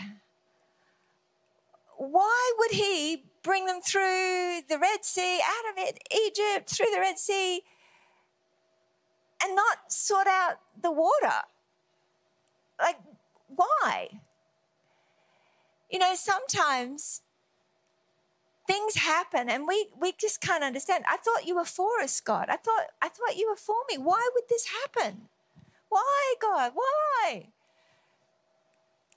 Why 1.97 2.53
would 2.59 2.73
He 2.73 3.25
bring 3.43 3.67
them 3.67 3.81
through 3.81 4.61
the 4.69 4.79
Red 4.79 5.05
Sea, 5.05 5.41
out 5.43 5.73
of 5.73 5.89
it, 5.89 5.99
Egypt, 6.15 6.69
through 6.71 6.91
the 6.93 7.01
Red 7.01 7.19
Sea, 7.19 7.63
and 9.43 9.57
not 9.57 9.93
sort 9.93 10.27
out 10.27 10.61
the 10.81 10.91
water? 10.91 11.43
Like, 12.81 12.99
why? 13.49 14.21
You 15.91 15.99
know, 15.99 16.15
sometimes 16.15 17.23
things 18.67 18.97
happen 18.97 19.49
and 19.51 19.67
we 19.67 19.89
we 20.01 20.13
just 20.13 20.41
can't 20.41 20.65
understand. 20.65 21.05
I 21.09 21.17
thought 21.19 21.47
you 21.47 21.57
were 21.57 21.65
for 21.65 22.01
us, 22.01 22.21
God. 22.21 22.47
I 22.49 22.57
thought 22.57 22.87
I 23.01 23.09
thought 23.09 23.37
you 23.37 23.49
were 23.51 23.57
for 23.57 23.77
me. 23.91 23.99
Why 23.99 24.29
would 24.35 24.45
this 24.49 24.69
happen? 24.83 25.29
Why, 25.89 26.35
God? 26.41 26.73
Why? 26.75 27.49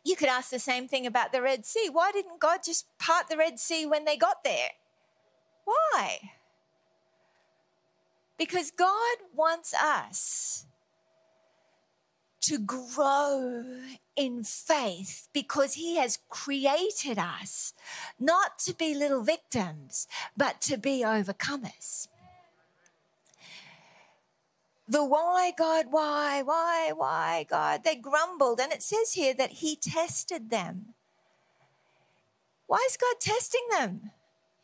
You 0.04 0.16
could 0.16 0.28
ask 0.28 0.52
the 0.52 0.60
same 0.60 0.88
thing 0.88 1.08
about 1.08 1.32
the 1.32 1.42
Red 1.42 1.66
Sea. 1.66 1.90
Why 1.92 2.12
didn't 2.12 2.40
God 2.40 2.60
just 2.64 2.86
part 3.00 3.28
the 3.28 3.38
Red 3.38 3.60
Sea 3.60 3.86
when 3.86 4.06
they 4.06 4.18
got 4.18 4.44
there? 4.44 4.70
Why? 5.64 6.32
Because 8.38 8.72
God 8.72 9.18
wants 9.34 9.74
us 9.74 10.66
to 12.42 12.60
grow 12.60 13.64
in 14.16 14.44
faith 14.44 15.28
because 15.34 15.74
He 15.74 15.96
has 15.98 16.20
created 16.30 17.18
us 17.18 17.74
not 18.20 18.60
to 18.60 18.74
be 18.74 18.94
little 18.94 19.24
victims, 19.24 20.08
but 20.38 20.62
to 20.62 20.78
be 20.78 21.02
overcomers. 21.04 22.08
The 24.88 25.04
why, 25.04 25.52
God, 25.58 25.88
why, 25.90 26.44
why, 26.44 26.92
why, 26.96 27.46
God, 27.50 27.84
they 27.84 27.96
grumbled. 27.96 28.60
And 28.60 28.72
it 28.72 28.84
says 28.84 29.14
here 29.14 29.34
that 29.34 29.54
He 29.54 29.76
tested 29.76 30.52
them. 30.52 30.94
Why 32.68 32.86
is 32.88 32.98
God 32.98 33.16
testing 33.20 33.66
them? 33.72 34.12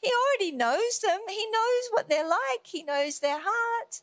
He 0.01 0.11
already 0.11 0.55
knows 0.55 0.99
them, 0.99 1.19
He 1.29 1.45
knows 1.51 1.83
what 1.91 2.09
they're 2.09 2.27
like, 2.27 2.65
He 2.65 2.83
knows 2.83 3.19
their 3.19 3.39
heart 3.41 4.01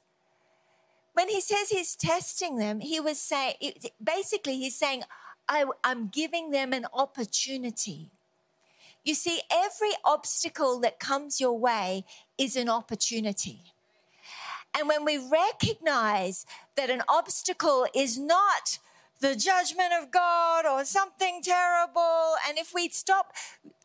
when 1.18 1.28
he 1.28 1.40
says 1.40 1.68
he's 1.68 1.96
testing 1.96 2.58
them, 2.58 2.78
he 2.78 3.00
was 3.00 3.18
saying, 3.18 3.54
basically, 4.00 4.56
he's 4.56 4.78
saying, 4.78 5.02
I, 5.48 5.64
am 5.82 6.10
giving 6.12 6.52
them 6.52 6.72
an 6.72 6.86
opportunity. 6.92 8.12
You 9.04 9.16
see, 9.16 9.40
every 9.50 9.90
obstacle 10.04 10.78
that 10.78 11.00
comes 11.00 11.40
your 11.40 11.58
way 11.58 12.04
is 12.38 12.54
an 12.54 12.68
opportunity. 12.68 13.62
And 14.78 14.86
when 14.86 15.04
we 15.04 15.18
recognize 15.18 16.46
that 16.76 16.88
an 16.88 17.02
obstacle 17.08 17.88
is 17.92 18.16
not 18.16 18.78
the 19.20 19.34
judgment 19.34 19.92
of 20.00 20.10
God 20.10 20.64
or 20.66 20.84
something 20.84 21.42
terrible. 21.42 22.34
And 22.46 22.58
if 22.58 22.72
we 22.74 22.88
stop 22.88 23.32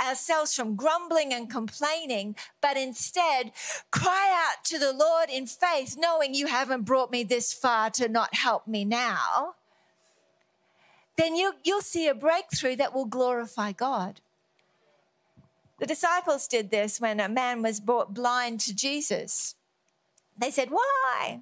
ourselves 0.02 0.54
from 0.54 0.76
grumbling 0.76 1.34
and 1.34 1.50
complaining, 1.50 2.36
but 2.62 2.78
instead 2.78 3.52
cry 3.92 4.32
out 4.34 4.64
to 4.66 4.80
the 4.80 4.94
Lord 4.94 5.30
in 5.30 5.48
faith, 5.48 5.96
knowing 5.98 6.34
you 6.34 6.48
haven't 6.48 6.84
brought 6.84 7.12
me 7.12 7.24
this 7.24 7.54
far 7.54 7.90
to 7.92 8.08
not 8.08 8.36
help 8.36 8.68
me 8.68 8.86
now, 8.86 9.56
then 11.18 11.36
you, 11.36 11.54
you'll 11.64 11.82
see 11.82 12.08
a 12.08 12.16
breakthrough 12.16 12.76
that 12.76 12.94
will 12.94 13.06
glorify 13.06 13.72
God. 13.72 14.22
The 15.80 15.86
disciples 15.86 16.48
did 16.48 16.72
this 16.72 17.02
when 17.02 17.20
a 17.20 17.30
man 17.30 17.62
was 17.62 17.80
brought 17.80 18.14
blind 18.14 18.60
to 18.62 18.76
Jesus. 18.76 19.56
They 20.38 20.50
said, 20.50 20.70
Why? 20.70 21.42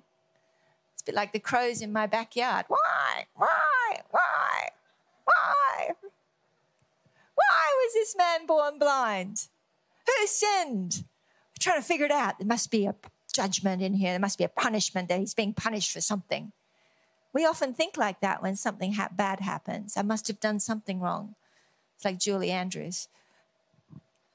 It's 1.02 1.10
a 1.10 1.14
bit 1.14 1.16
like 1.16 1.34
the 1.34 1.40
crows 1.40 1.82
in 1.82 1.92
my 1.92 2.06
backyard. 2.06 2.66
Why? 2.68 3.26
Why? 3.34 4.02
Why? 4.12 4.70
Why? 5.26 5.96
Why 7.34 7.84
was 7.84 7.94
this 7.96 8.16
man 8.16 8.46
born 8.46 8.78
blind? 8.78 9.48
Who 10.06 10.28
sinned? 10.28 11.04
We're 11.04 11.60
trying 11.60 11.82
to 11.82 11.88
figure 11.88 12.06
it 12.06 12.12
out. 12.12 12.38
There 12.38 12.48
must 12.48 12.70
be 12.70 12.86
a 12.86 12.94
judgment 13.34 13.82
in 13.82 13.96
here. 13.96 14.12
There 14.12 14.20
must 14.20 14.38
be 14.38 14.44
a 14.44 14.48
punishment 14.50 15.10
that 15.10 15.20
he's 15.20 15.34
being 15.34 15.56
punished 15.56 15.92
for 15.92 16.02
something. 16.02 16.52
We 17.34 17.48
often 17.48 17.74
think 17.74 17.98
like 17.98 18.22
that 18.22 18.44
when 18.44 18.56
something 18.56 18.94
ha- 18.94 19.10
bad 19.12 19.40
happens. 19.40 19.98
I 19.98 20.04
must 20.04 20.28
have 20.28 20.40
done 20.40 20.60
something 20.60 21.00
wrong. 21.00 21.34
It's 21.96 22.06
like 22.06 22.20
Julie 22.20 22.52
Andrews. 22.52 23.08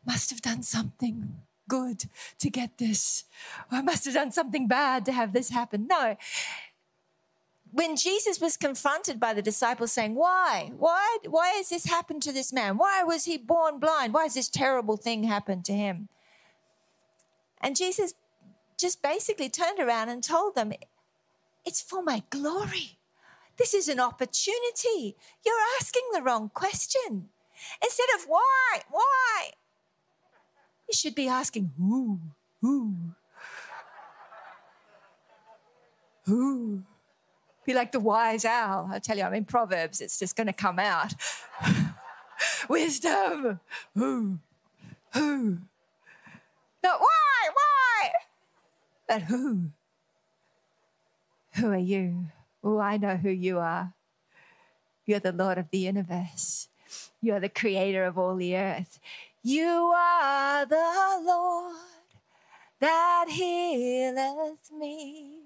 Must 0.04 0.30
have 0.30 0.42
done 0.42 0.64
something 0.64 1.42
good 1.68 2.04
to 2.38 2.50
get 2.50 2.78
this. 2.78 3.24
I 3.70 3.82
must 3.82 4.04
have 4.04 4.14
done 4.14 4.32
something 4.32 4.68
bad 4.68 5.04
to 5.06 5.12
have 5.12 5.32
this 5.32 5.50
happen. 5.50 5.86
No. 5.86 6.16
When 7.72 7.96
Jesus 7.96 8.40
was 8.40 8.56
confronted 8.56 9.20
by 9.20 9.34
the 9.34 9.42
disciples 9.42 9.92
saying, 9.92 10.14
Why? 10.14 10.72
Why? 10.76 11.18
Why 11.28 11.48
has 11.48 11.68
this 11.68 11.86
happened 11.86 12.22
to 12.22 12.32
this 12.32 12.52
man? 12.52 12.78
Why 12.78 13.02
was 13.02 13.24
he 13.24 13.36
born 13.36 13.78
blind? 13.78 14.14
Why 14.14 14.24
has 14.24 14.34
this 14.34 14.48
terrible 14.48 14.96
thing 14.96 15.24
happened 15.24 15.64
to 15.66 15.72
him? 15.72 16.08
And 17.60 17.76
Jesus 17.76 18.14
just 18.78 19.02
basically 19.02 19.48
turned 19.48 19.80
around 19.80 20.08
and 20.08 20.22
told 20.22 20.54
them, 20.54 20.72
It's 21.64 21.80
for 21.80 22.02
my 22.02 22.22
glory. 22.30 22.98
This 23.56 23.74
is 23.74 23.88
an 23.88 24.00
opportunity. 24.00 25.16
You're 25.44 25.54
asking 25.80 26.02
the 26.12 26.22
wrong 26.22 26.50
question. 26.52 27.30
Instead 27.82 28.08
of 28.16 28.26
why, 28.26 28.82
why, 28.90 29.50
you 30.88 30.94
should 30.94 31.14
be 31.14 31.28
asking, 31.28 31.72
who, 31.76 32.20
who, 32.60 32.94
who. 36.24 36.82
Be 37.64 37.74
like 37.74 37.90
the 37.90 38.00
wise 38.00 38.44
owl. 38.44 38.88
I 38.92 39.00
tell 39.00 39.18
you, 39.18 39.24
I'm 39.24 39.34
in 39.34 39.44
Proverbs, 39.44 40.00
it's 40.00 40.18
just 40.18 40.36
going 40.36 40.46
to 40.46 40.52
come 40.52 40.78
out. 40.78 41.14
Wisdom, 42.68 43.60
who, 43.94 44.38
who. 45.12 45.58
Not 46.82 47.00
why, 47.00 47.48
why, 47.52 48.10
but 49.08 49.22
who. 49.22 49.70
Who 51.54 51.70
are 51.72 51.78
you? 51.78 52.26
Oh, 52.62 52.78
I 52.78 52.98
know 52.98 53.16
who 53.16 53.30
you 53.30 53.58
are. 53.58 53.94
You're 55.06 55.20
the 55.20 55.32
Lord 55.32 55.58
of 55.58 55.70
the 55.70 55.78
universe. 55.78 56.68
You're 57.22 57.40
the 57.40 57.48
creator 57.48 58.04
of 58.04 58.18
all 58.18 58.36
the 58.36 58.56
earth. 58.56 59.00
You 59.48 59.94
are 59.96 60.66
the 60.66 61.22
Lord 61.24 61.76
that 62.80 63.26
healeth 63.28 64.72
me 64.76 65.42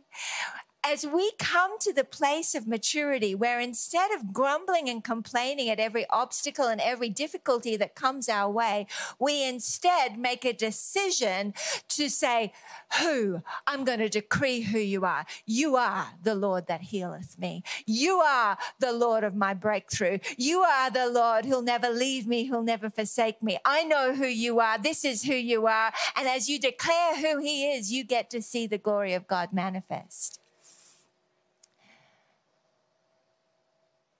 as 0.90 1.06
we 1.06 1.30
come 1.38 1.78
to 1.78 1.92
the 1.92 2.02
place 2.02 2.52
of 2.56 2.66
maturity 2.66 3.32
where 3.32 3.60
instead 3.60 4.10
of 4.10 4.32
grumbling 4.32 4.88
and 4.88 5.04
complaining 5.04 5.68
at 5.68 5.78
every 5.78 6.04
obstacle 6.10 6.66
and 6.66 6.80
every 6.80 7.08
difficulty 7.08 7.76
that 7.76 7.94
comes 7.94 8.28
our 8.28 8.50
way, 8.50 8.88
we 9.20 9.46
instead 9.46 10.18
make 10.18 10.44
a 10.44 10.52
decision 10.52 11.54
to 11.88 12.08
say, 12.08 12.52
Who? 13.00 13.40
I'm 13.68 13.84
going 13.84 14.00
to 14.00 14.08
decree 14.08 14.62
who 14.62 14.80
you 14.80 15.04
are. 15.04 15.26
You 15.46 15.76
are 15.76 16.08
the 16.24 16.34
Lord 16.34 16.66
that 16.66 16.80
healeth 16.80 17.38
me. 17.38 17.62
You 17.86 18.16
are 18.16 18.58
the 18.80 18.92
Lord 18.92 19.22
of 19.22 19.36
my 19.36 19.54
breakthrough. 19.54 20.18
You 20.36 20.62
are 20.62 20.90
the 20.90 21.08
Lord 21.08 21.44
who'll 21.44 21.62
never 21.62 21.88
leave 21.88 22.26
me, 22.26 22.46
who'll 22.46 22.64
never 22.64 22.90
forsake 22.90 23.40
me. 23.44 23.58
I 23.64 23.84
know 23.84 24.12
who 24.12 24.26
you 24.26 24.58
are. 24.58 24.76
This 24.76 25.04
is 25.04 25.22
who 25.22 25.34
you 25.34 25.68
are. 25.68 25.92
And 26.16 26.26
as 26.26 26.48
you 26.48 26.58
declare 26.58 27.16
who 27.16 27.40
he 27.40 27.70
is, 27.70 27.92
you 27.92 28.02
get 28.02 28.28
to 28.30 28.42
see 28.42 28.66
the 28.66 28.78
glory 28.78 29.14
of 29.14 29.28
God 29.28 29.52
manifest. 29.52 30.40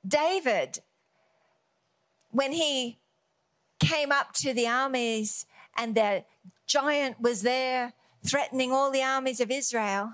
David, 0.06 0.78
when 2.30 2.52
he 2.52 2.98
came 3.78 4.12
up 4.12 4.32
to 4.34 4.52
the 4.52 4.66
armies 4.66 5.46
and 5.76 5.94
the 5.94 6.24
giant 6.66 7.20
was 7.20 7.42
there 7.42 7.92
threatening 8.24 8.72
all 8.72 8.90
the 8.90 9.02
armies 9.02 9.40
of 9.40 9.50
Israel, 9.50 10.12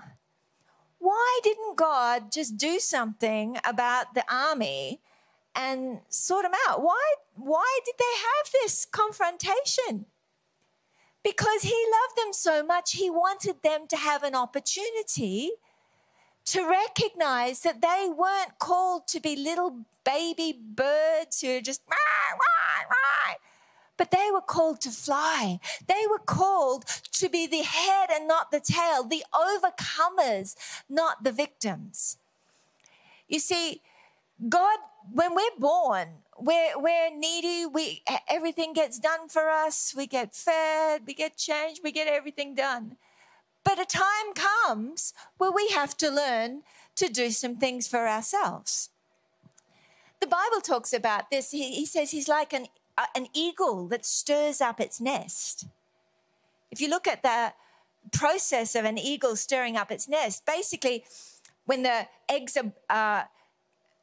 why 0.99 1.39
didn't 1.43 1.77
God 1.77 2.31
just 2.31 2.57
do 2.57 2.79
something 2.79 3.57
about 3.63 4.13
the 4.13 4.23
army 4.31 5.01
and 5.55 6.01
sort 6.09 6.43
them 6.43 6.53
out? 6.67 6.81
Why, 6.81 7.13
why 7.35 7.79
did 7.85 7.95
they 7.97 8.03
have 8.05 8.51
this 8.51 8.85
confrontation? 8.85 10.05
Because 11.23 11.61
he 11.63 11.85
loved 11.91 12.17
them 12.17 12.33
so 12.33 12.63
much, 12.63 12.93
he 12.93 13.09
wanted 13.09 13.61
them 13.61 13.87
to 13.87 13.97
have 13.97 14.23
an 14.23 14.35
opportunity 14.35 15.51
to 16.47 16.67
recognize 16.67 17.61
that 17.61 17.81
they 17.81 18.09
weren't 18.09 18.57
called 18.59 19.07
to 19.09 19.19
be 19.19 19.35
little 19.35 19.85
baby 20.03 20.57
birds 20.57 21.41
who 21.41 21.61
just, 21.61 21.81
rah, 21.89 21.95
rah, 22.31 22.87
rah, 22.89 23.35
but 23.97 24.11
they 24.11 24.29
were 24.31 24.41
called 24.41 24.79
to 24.81 24.89
fly. 24.89 25.59
They 25.87 26.03
were 26.09 26.19
called 26.19 26.85
to 27.13 27.29
be 27.29 27.47
the 27.47 27.63
head 27.63 28.09
and 28.11 28.27
not 28.27 28.51
the 28.51 28.61
tail, 28.61 29.03
the 29.03 29.25
overcomers, 29.33 30.55
not 30.89 31.23
the 31.23 31.31
victims. 31.31 32.17
You 33.27 33.39
see, 33.39 33.81
God, 34.47 34.77
when 35.11 35.35
we're 35.35 35.59
born, 35.59 36.07
we're, 36.39 36.79
we're 36.79 37.09
needy. 37.13 37.65
We, 37.65 38.03
everything 38.29 38.71
gets 38.73 38.99
done 38.99 39.27
for 39.27 39.49
us. 39.49 39.93
We 39.97 40.07
get 40.07 40.33
fed, 40.33 41.01
we 41.05 41.13
get 41.13 41.35
changed, 41.35 41.81
we 41.83 41.91
get 41.91 42.07
everything 42.07 42.55
done. 42.55 42.95
But 43.67 43.79
a 43.79 43.85
time 43.85 44.33
comes 44.33 45.13
where 45.37 45.51
we 45.51 45.67
have 45.73 45.97
to 45.97 46.09
learn 46.09 46.63
to 46.95 47.09
do 47.09 47.29
some 47.31 47.57
things 47.57 47.85
for 47.85 48.07
ourselves. 48.07 48.91
The 50.21 50.27
Bible 50.27 50.61
talks 50.61 50.93
about 50.93 51.29
this. 51.29 51.51
He, 51.51 51.75
he 51.75 51.85
says 51.85 52.11
he's 52.11 52.29
like 52.29 52.53
an, 52.53 52.67
uh, 52.97 53.07
an 53.13 53.27
eagle 53.33 53.85
that 53.89 54.05
stirs 54.05 54.61
up 54.61 54.79
its 54.79 55.01
nest. 55.01 55.65
If 56.71 56.79
you 56.79 56.89
look 56.89 57.07
at 57.07 57.23
the 57.23 57.51
process 58.13 58.73
of 58.73 58.85
an 58.85 58.97
eagle 58.97 59.35
stirring 59.35 59.75
up 59.75 59.91
its 59.91 60.07
nest, 60.07 60.45
basically, 60.45 61.03
when 61.65 61.83
the 61.83 62.07
eggs 62.29 62.55
are, 62.55 62.71
uh, 62.89 63.23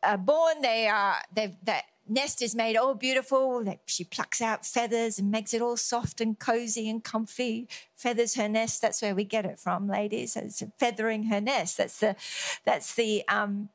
are 0.03 0.19
born, 0.19 0.61
they 0.61 0.89
are 0.89 1.17
they 1.35 1.57
the 1.65 1.77
nest 2.09 2.43
is 2.43 2.55
made 2.55 2.77
all 2.77 2.95
beautiful. 2.95 3.65
She 3.87 4.05
plucks 4.05 4.41
out 4.41 4.67
feathers 4.67 5.19
and 5.19 5.31
makes 5.31 5.55
it 5.55 5.63
all 5.63 5.77
soft 5.77 6.21
and 6.21 6.39
cozy 6.39 6.89
and 6.89 7.03
comfy. 7.03 7.69
Feathers 7.97 8.35
her 8.35 8.49
nest. 8.49 8.83
That's 8.83 9.03
where 9.03 9.15
we 9.15 9.25
get 9.25 9.45
it 9.45 9.59
from, 9.59 9.89
ladies. 9.89 10.37
It's 10.37 10.63
feathering 10.79 11.25
her 11.25 11.41
nest. 11.41 11.79
That's 11.79 11.99
the 11.99 12.17
that's 12.65 12.95
the 12.95 13.27
um, 13.29 13.71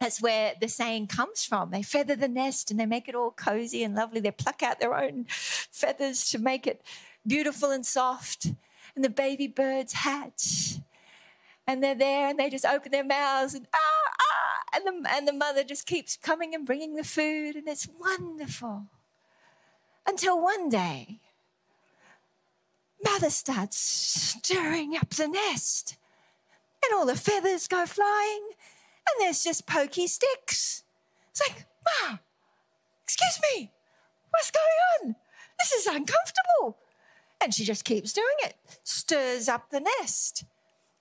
that's 0.00 0.20
where 0.20 0.52
the 0.60 0.68
saying 0.68 1.06
comes 1.06 1.44
from. 1.44 1.70
They 1.70 1.82
feather 1.82 2.16
the 2.16 2.28
nest 2.28 2.70
and 2.70 2.78
they 2.78 2.86
make 2.86 3.08
it 3.08 3.14
all 3.14 3.30
cozy 3.30 3.82
and 3.82 3.94
lovely. 3.94 4.20
They 4.20 4.30
pluck 4.30 4.62
out 4.62 4.80
their 4.80 4.94
own 4.94 5.26
feathers 5.28 6.30
to 6.30 6.38
make 6.38 6.66
it 6.66 6.82
beautiful 7.26 7.70
and 7.70 7.86
soft. 7.86 8.46
And 8.94 9.04
the 9.04 9.10
baby 9.10 9.46
birds 9.46 9.92
hatch. 9.94 10.76
And 11.66 11.82
they're 11.82 11.94
there 11.94 12.28
and 12.28 12.38
they 12.38 12.50
just 12.50 12.66
open 12.66 12.92
their 12.92 13.04
mouths 13.04 13.54
and 13.54 13.66
ah, 13.74 14.10
ah. 14.20 14.33
And 14.74 15.04
the, 15.04 15.10
and 15.10 15.28
the 15.28 15.32
mother 15.32 15.62
just 15.64 15.86
keeps 15.86 16.16
coming 16.16 16.54
and 16.54 16.66
bringing 16.66 16.96
the 16.96 17.04
food. 17.04 17.56
And 17.56 17.68
it's 17.68 17.88
wonderful. 18.00 18.86
Until 20.06 20.40
one 20.40 20.68
day, 20.68 21.20
mother 23.02 23.30
starts 23.30 23.78
stirring 23.78 24.96
up 24.96 25.10
the 25.10 25.28
nest. 25.28 25.96
And 26.84 26.92
all 26.92 27.06
the 27.06 27.16
feathers 27.16 27.68
go 27.68 27.86
flying 27.86 28.50
and 29.06 29.20
there's 29.20 29.42
just 29.42 29.66
pokey 29.66 30.06
sticks. 30.06 30.84
It's 31.30 31.40
like, 31.48 31.66
Mom, 32.02 32.20
excuse 33.02 33.40
me, 33.52 33.70
what's 34.30 34.50
going 34.50 35.10
on? 35.10 35.16
This 35.58 35.72
is 35.72 35.86
uncomfortable. 35.86 36.78
And 37.40 37.52
she 37.52 37.64
just 37.64 37.84
keeps 37.84 38.12
doing 38.12 38.26
it, 38.44 38.54
stirs 38.82 39.48
up 39.48 39.70
the 39.70 39.80
nest. 39.80 40.44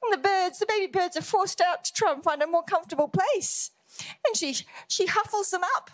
And 0.04 0.14
the 0.14 0.28
birds, 0.28 0.60
the 0.60 0.66
baby 0.66 0.88
birds, 0.88 1.16
are 1.16 1.22
forced 1.22 1.62
out 1.62 1.84
to 1.86 1.94
try 1.94 2.12
and 2.12 2.24
find 2.24 2.42
a 2.42 2.48
more 2.48 2.64
comfortable 2.64 3.08
place. 3.08 3.72
And 4.26 4.36
she, 4.36 4.58
she 4.88 5.06
huffles 5.06 5.52
them 5.52 5.62
up. 5.76 5.90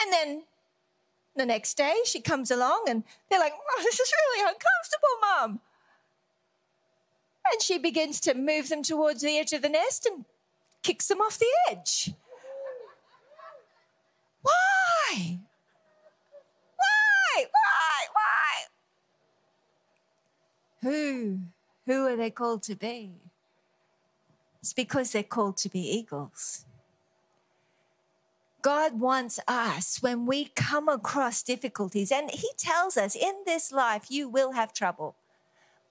And 0.00 0.12
then 0.12 0.42
the 1.36 1.46
next 1.46 1.76
day 1.76 1.94
she 2.04 2.20
comes 2.20 2.50
along 2.50 2.84
and 2.88 3.04
they're 3.30 3.40
like, 3.40 3.54
oh, 3.54 3.80
this 3.82 3.98
is 3.98 4.12
really 4.12 4.42
uncomfortable, 4.42 5.08
Mom. 5.22 5.60
And 7.50 7.62
she 7.62 7.78
begins 7.78 8.20
to 8.20 8.34
move 8.34 8.68
them 8.68 8.82
towards 8.82 9.22
the 9.22 9.38
edge 9.38 9.52
of 9.52 9.62
the 9.62 9.68
nest 9.68 10.06
and 10.06 10.24
kicks 10.82 11.08
them 11.08 11.20
off 11.20 11.38
the 11.38 11.46
edge. 11.70 12.12
Why? 14.42 15.38
Why? 16.76 17.46
Why? 17.50 18.06
Why? 18.12 18.52
Who? 20.82 21.38
Who 21.92 22.06
are 22.06 22.16
they 22.16 22.30
called 22.30 22.62
to 22.62 22.74
be? 22.74 23.10
It's 24.60 24.72
because 24.72 25.12
they're 25.12 25.22
called 25.22 25.58
to 25.58 25.68
be 25.68 25.80
eagles. 25.80 26.64
God 28.62 28.98
wants 28.98 29.38
us 29.46 30.00
when 30.00 30.24
we 30.24 30.46
come 30.46 30.88
across 30.88 31.42
difficulties, 31.42 32.10
and 32.10 32.30
He 32.30 32.48
tells 32.56 32.96
us 32.96 33.14
in 33.14 33.34
this 33.44 33.72
life 33.72 34.06
you 34.08 34.26
will 34.26 34.52
have 34.52 34.72
trouble. 34.72 35.16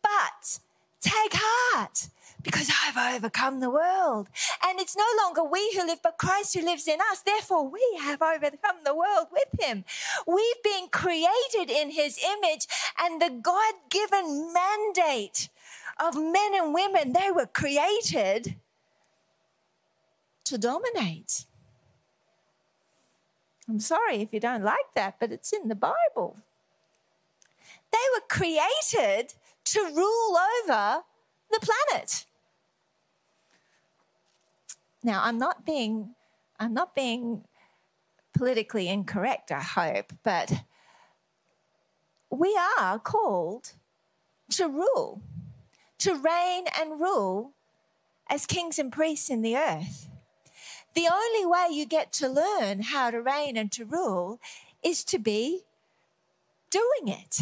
But 0.01 0.59
Take 1.01 1.33
heart 1.33 2.09
because 2.43 2.71
I've 2.85 3.15
overcome 3.15 3.59
the 3.59 3.71
world. 3.71 4.29
And 4.63 4.79
it's 4.79 4.95
no 4.95 5.05
longer 5.23 5.43
we 5.43 5.73
who 5.75 5.85
live, 5.85 6.01
but 6.03 6.19
Christ 6.19 6.53
who 6.53 6.63
lives 6.63 6.87
in 6.87 6.99
us. 7.11 7.21
Therefore, 7.21 7.67
we 7.67 7.81
have 8.01 8.21
overcome 8.21 8.77
the 8.85 8.95
world 8.95 9.27
with 9.31 9.59
him. 9.59 9.83
We've 10.27 10.63
been 10.63 10.89
created 10.91 11.69
in 11.69 11.91
his 11.91 12.19
image 12.23 12.67
and 12.99 13.19
the 13.19 13.31
God 13.41 13.73
given 13.89 14.53
mandate 14.53 15.49
of 15.99 16.15
men 16.15 16.51
and 16.55 16.73
women, 16.73 17.13
they 17.13 17.31
were 17.31 17.45
created 17.45 18.55
to 20.45 20.57
dominate. 20.57 21.45
I'm 23.69 23.79
sorry 23.79 24.17
if 24.21 24.33
you 24.33 24.39
don't 24.39 24.63
like 24.63 24.93
that, 24.95 25.15
but 25.19 25.31
it's 25.31 25.53
in 25.53 25.67
the 25.67 25.75
Bible. 25.75 26.37
They 27.91 27.97
were 28.15 28.25
created 28.27 29.33
to 29.65 29.79
rule 29.95 30.37
over 30.63 31.03
the 31.51 31.59
planet. 31.59 32.25
Now, 35.03 35.21
I'm 35.23 35.37
not 35.37 35.65
being 35.65 36.15
I'm 36.59 36.73
not 36.73 36.93
being 36.93 37.43
politically 38.33 38.87
incorrect, 38.87 39.51
I 39.51 39.61
hope, 39.61 40.13
but 40.23 40.51
we 42.29 42.57
are 42.79 42.99
called 42.99 43.73
to 44.51 44.67
rule, 44.67 45.21
to 46.01 46.15
reign 46.15 46.65
and 46.79 46.99
rule 46.99 47.53
as 48.29 48.45
kings 48.45 48.79
and 48.79 48.91
priests 48.91 49.29
in 49.29 49.41
the 49.41 49.55
earth. 49.55 50.07
The 50.93 51.07
only 51.11 51.45
way 51.45 51.67
you 51.71 51.85
get 51.85 52.11
to 52.13 52.27
learn 52.27 52.81
how 52.81 53.11
to 53.11 53.21
reign 53.21 53.55
and 53.55 53.71
to 53.73 53.85
rule 53.85 54.39
is 54.83 55.03
to 55.05 55.19
be 55.19 55.61
doing 56.69 57.07
it. 57.07 57.41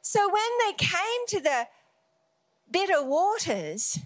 So 0.00 0.28
when 0.28 0.50
they 0.64 0.72
came 0.76 1.26
to 1.28 1.40
the 1.40 1.68
bitter 2.70 3.02
waters, 3.02 4.00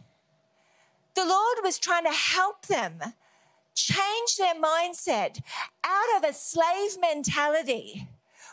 the 1.15 1.25
Lord 1.25 1.59
was 1.63 1.79
trying 1.79 2.05
to 2.05 2.13
help 2.13 2.67
them 2.67 3.01
change 3.75 4.37
their 4.37 4.55
mindset 4.55 5.41
out 5.85 6.17
of 6.17 6.29
a 6.29 6.35
slave 6.35 6.99
mentality 7.01 8.09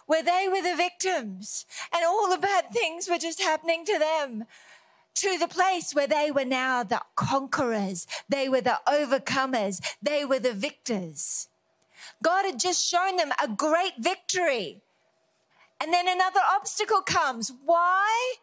where 0.08 0.24
they 0.24 0.48
were 0.50 0.62
the 0.62 0.76
victims 0.76 1.66
and 1.94 2.04
all 2.04 2.30
the 2.30 2.38
bad 2.38 2.72
things 2.72 3.08
were 3.08 3.18
just 3.18 3.42
happening 3.42 3.86
to 3.86 4.00
them 4.00 4.46
to 5.16 5.38
the 5.38 5.48
place 5.48 5.94
where 5.96 6.08
they 6.08 6.32
were 6.32 6.46
now 6.46 6.84
the 6.84 7.02
conquerors. 7.16 8.06
They 8.30 8.48
were 8.50 8.62
the 8.62 8.80
overcomers. 8.88 9.82
They 10.02 10.26
were 10.26 10.40
the 10.40 10.54
victors. 10.54 11.50
God 12.24 12.46
had 12.46 12.60
just 12.60 12.88
shown 12.88 13.18
them 13.18 13.32
a 13.44 13.48
great 13.48 13.94
victory. 14.00 14.82
And 15.82 15.94
then 15.94 16.08
another 16.08 16.40
obstacle 16.56 17.02
comes. 17.02 17.52
Why? 17.66 18.36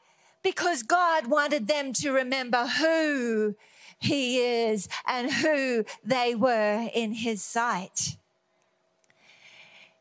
Because 0.43 0.83
God 0.83 1.29
wanted 1.29 1.69
them 1.69 1.93
to 1.95 2.11
remember 2.11 2.67
who 2.67 3.55
He 3.99 4.39
is 4.39 4.89
and 5.07 5.33
who 5.33 5.85
they 6.05 6.35
were 6.35 6.89
in 6.93 7.13
His 7.13 7.43
sight. 7.43 8.17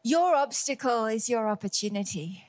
Your 0.04 0.36
obstacle 0.36 1.06
is 1.06 1.30
your 1.30 1.48
opportunity. 1.48 2.44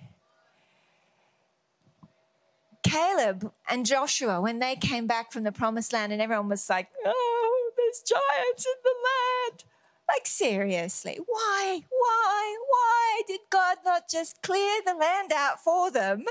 Caleb 2.82 3.52
and 3.68 3.86
Joshua, 3.86 4.40
when 4.40 4.58
they 4.58 4.74
came 4.74 5.06
back 5.06 5.32
from 5.32 5.44
the 5.44 5.52
promised 5.52 5.92
land, 5.92 6.12
and 6.12 6.20
everyone 6.20 6.48
was 6.48 6.68
like, 6.68 6.88
Oh, 7.06 7.70
there's 7.76 8.02
giants 8.02 8.66
in 8.66 8.72
the 8.82 8.94
land. 9.08 9.64
Like, 10.08 10.26
seriously, 10.26 11.18
why, 11.26 11.80
why, 11.88 12.56
why 12.68 13.22
did 13.26 13.40
God 13.50 13.78
not 13.84 14.08
just 14.10 14.42
clear 14.42 14.80
the 14.84 14.94
land 14.94 15.32
out 15.32 15.62
for 15.62 15.90
them? 15.90 16.24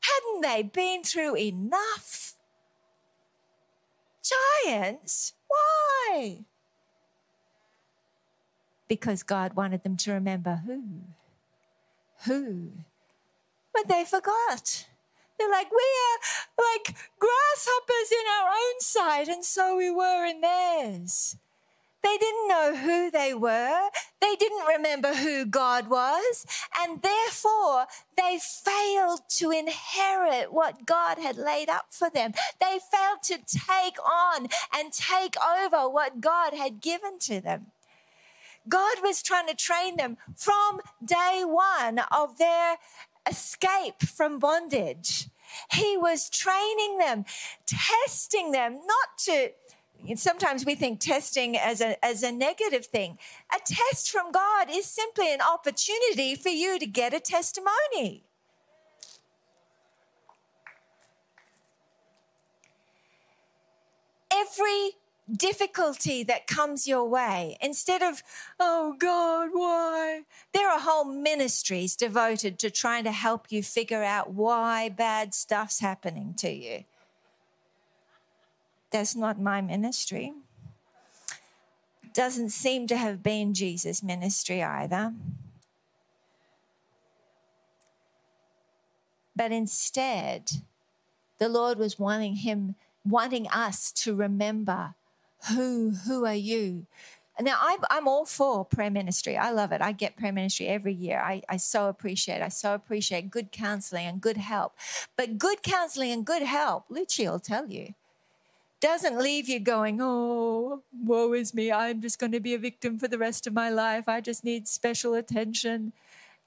Hadn't 0.00 0.40
they 0.42 0.62
been 0.62 1.02
through 1.02 1.36
enough? 1.36 2.34
Giants? 4.64 5.34
Why? 5.48 6.44
Because 8.88 9.22
God 9.22 9.54
wanted 9.54 9.82
them 9.82 9.96
to 9.98 10.12
remember 10.12 10.62
who? 10.66 10.82
Who? 12.24 12.70
But 13.72 13.88
they 13.88 14.04
forgot. 14.04 14.86
They're 15.38 15.50
like, 15.50 15.70
we 15.70 15.76
are 15.76 16.64
like 16.64 16.96
grasshoppers 17.18 18.10
in 18.10 18.26
our 18.40 18.48
own 18.48 18.80
sight, 18.80 19.28
and 19.28 19.44
so 19.44 19.76
we 19.76 19.90
were 19.90 20.24
in 20.24 20.40
theirs. 20.40 21.36
They 22.02 22.16
didn't 22.16 22.48
know 22.48 22.76
who 22.76 23.10
they 23.10 23.34
were. 23.34 23.88
They 24.20 24.34
didn't 24.36 24.66
remember 24.66 25.14
who 25.14 25.44
God 25.44 25.88
was. 25.88 26.46
And 26.78 27.02
therefore, 27.02 27.86
they 28.16 28.38
failed 28.40 29.20
to 29.30 29.50
inherit 29.50 30.52
what 30.52 30.86
God 30.86 31.18
had 31.18 31.36
laid 31.36 31.68
up 31.68 31.86
for 31.90 32.08
them. 32.08 32.32
They 32.60 32.78
failed 32.90 33.22
to 33.24 33.38
take 33.38 33.98
on 34.04 34.48
and 34.72 34.92
take 34.92 35.34
over 35.40 35.88
what 35.88 36.20
God 36.20 36.54
had 36.54 36.80
given 36.80 37.18
to 37.20 37.40
them. 37.40 37.66
God 38.68 38.98
was 39.02 39.22
trying 39.22 39.48
to 39.48 39.54
train 39.54 39.96
them 39.96 40.16
from 40.36 40.80
day 41.04 41.42
one 41.44 42.00
of 42.10 42.38
their 42.38 42.76
escape 43.28 44.02
from 44.02 44.38
bondage. 44.38 45.28
He 45.72 45.96
was 45.96 46.28
training 46.28 46.98
them, 46.98 47.24
testing 47.66 48.52
them, 48.52 48.74
not 48.74 49.18
to 49.24 49.50
sometimes 50.14 50.64
we 50.64 50.74
think 50.74 51.00
testing 51.00 51.56
as 51.56 51.80
a, 51.80 52.02
as 52.04 52.22
a 52.22 52.30
negative 52.30 52.86
thing. 52.86 53.18
A 53.52 53.58
test 53.64 54.10
from 54.10 54.30
God 54.30 54.68
is 54.70 54.86
simply 54.86 55.32
an 55.32 55.40
opportunity 55.40 56.34
for 56.36 56.50
you 56.50 56.78
to 56.78 56.86
get 56.86 57.12
a 57.12 57.20
testimony. 57.20 58.24
Every 64.32 64.92
difficulty 65.30 66.22
that 66.24 66.46
comes 66.46 66.88
your 66.88 67.04
way, 67.04 67.56
instead 67.60 68.02
of, 68.02 68.22
oh 68.58 68.94
God, 68.98 69.50
why? 69.52 70.22
There 70.52 70.70
are 70.70 70.80
whole 70.80 71.04
ministries 71.04 71.96
devoted 71.96 72.58
to 72.60 72.70
trying 72.70 73.04
to 73.04 73.12
help 73.12 73.50
you 73.50 73.62
figure 73.62 74.02
out 74.02 74.32
why 74.32 74.88
bad 74.88 75.34
stuff's 75.34 75.80
happening 75.80 76.34
to 76.38 76.50
you. 76.50 76.84
That's 78.90 79.14
not 79.14 79.40
my 79.40 79.60
ministry. 79.60 80.32
Doesn't 82.14 82.50
seem 82.50 82.86
to 82.86 82.96
have 82.96 83.22
been 83.22 83.52
Jesus' 83.54 84.02
ministry 84.02 84.62
either. 84.62 85.12
But 89.36 89.52
instead, 89.52 90.50
the 91.38 91.48
Lord 91.48 91.78
was 91.78 91.98
wanting 91.98 92.36
him, 92.36 92.74
wanting 93.04 93.46
us 93.48 93.92
to 93.92 94.16
remember 94.16 94.94
who, 95.50 95.90
who 96.06 96.24
are 96.24 96.34
you? 96.34 96.86
Now, 97.40 97.56
I'm, 97.90 98.08
all 98.08 98.24
for 98.24 98.64
prayer 98.64 98.90
ministry. 98.90 99.36
I 99.36 99.50
love 99.50 99.70
it. 99.70 99.80
I 99.80 99.92
get 99.92 100.16
prayer 100.16 100.32
ministry 100.32 100.66
every 100.66 100.92
year. 100.92 101.20
I, 101.20 101.42
I 101.48 101.56
so 101.56 101.88
appreciate 101.88 102.42
I 102.42 102.48
so 102.48 102.74
appreciate 102.74 103.30
good 103.30 103.52
counseling 103.52 104.06
and 104.06 104.20
good 104.20 104.38
help. 104.38 104.74
But 105.16 105.38
good 105.38 105.62
counseling 105.62 106.10
and 106.10 106.26
good 106.26 106.42
help, 106.42 106.88
Lucci 106.88 107.30
will 107.30 107.38
tell 107.38 107.68
you, 107.68 107.94
doesn't 108.80 109.18
leave 109.18 109.48
you 109.48 109.60
going, 109.60 109.98
oh, 110.00 110.82
woe 111.04 111.32
is 111.32 111.54
me. 111.54 111.70
I'm 111.70 112.00
just 112.00 112.18
going 112.18 112.32
to 112.32 112.40
be 112.40 112.54
a 112.54 112.58
victim 112.58 112.98
for 112.98 113.08
the 113.08 113.18
rest 113.18 113.46
of 113.46 113.52
my 113.52 113.70
life. 113.70 114.08
I 114.08 114.20
just 114.20 114.44
need 114.44 114.66
special 114.66 115.14
attention. 115.14 115.92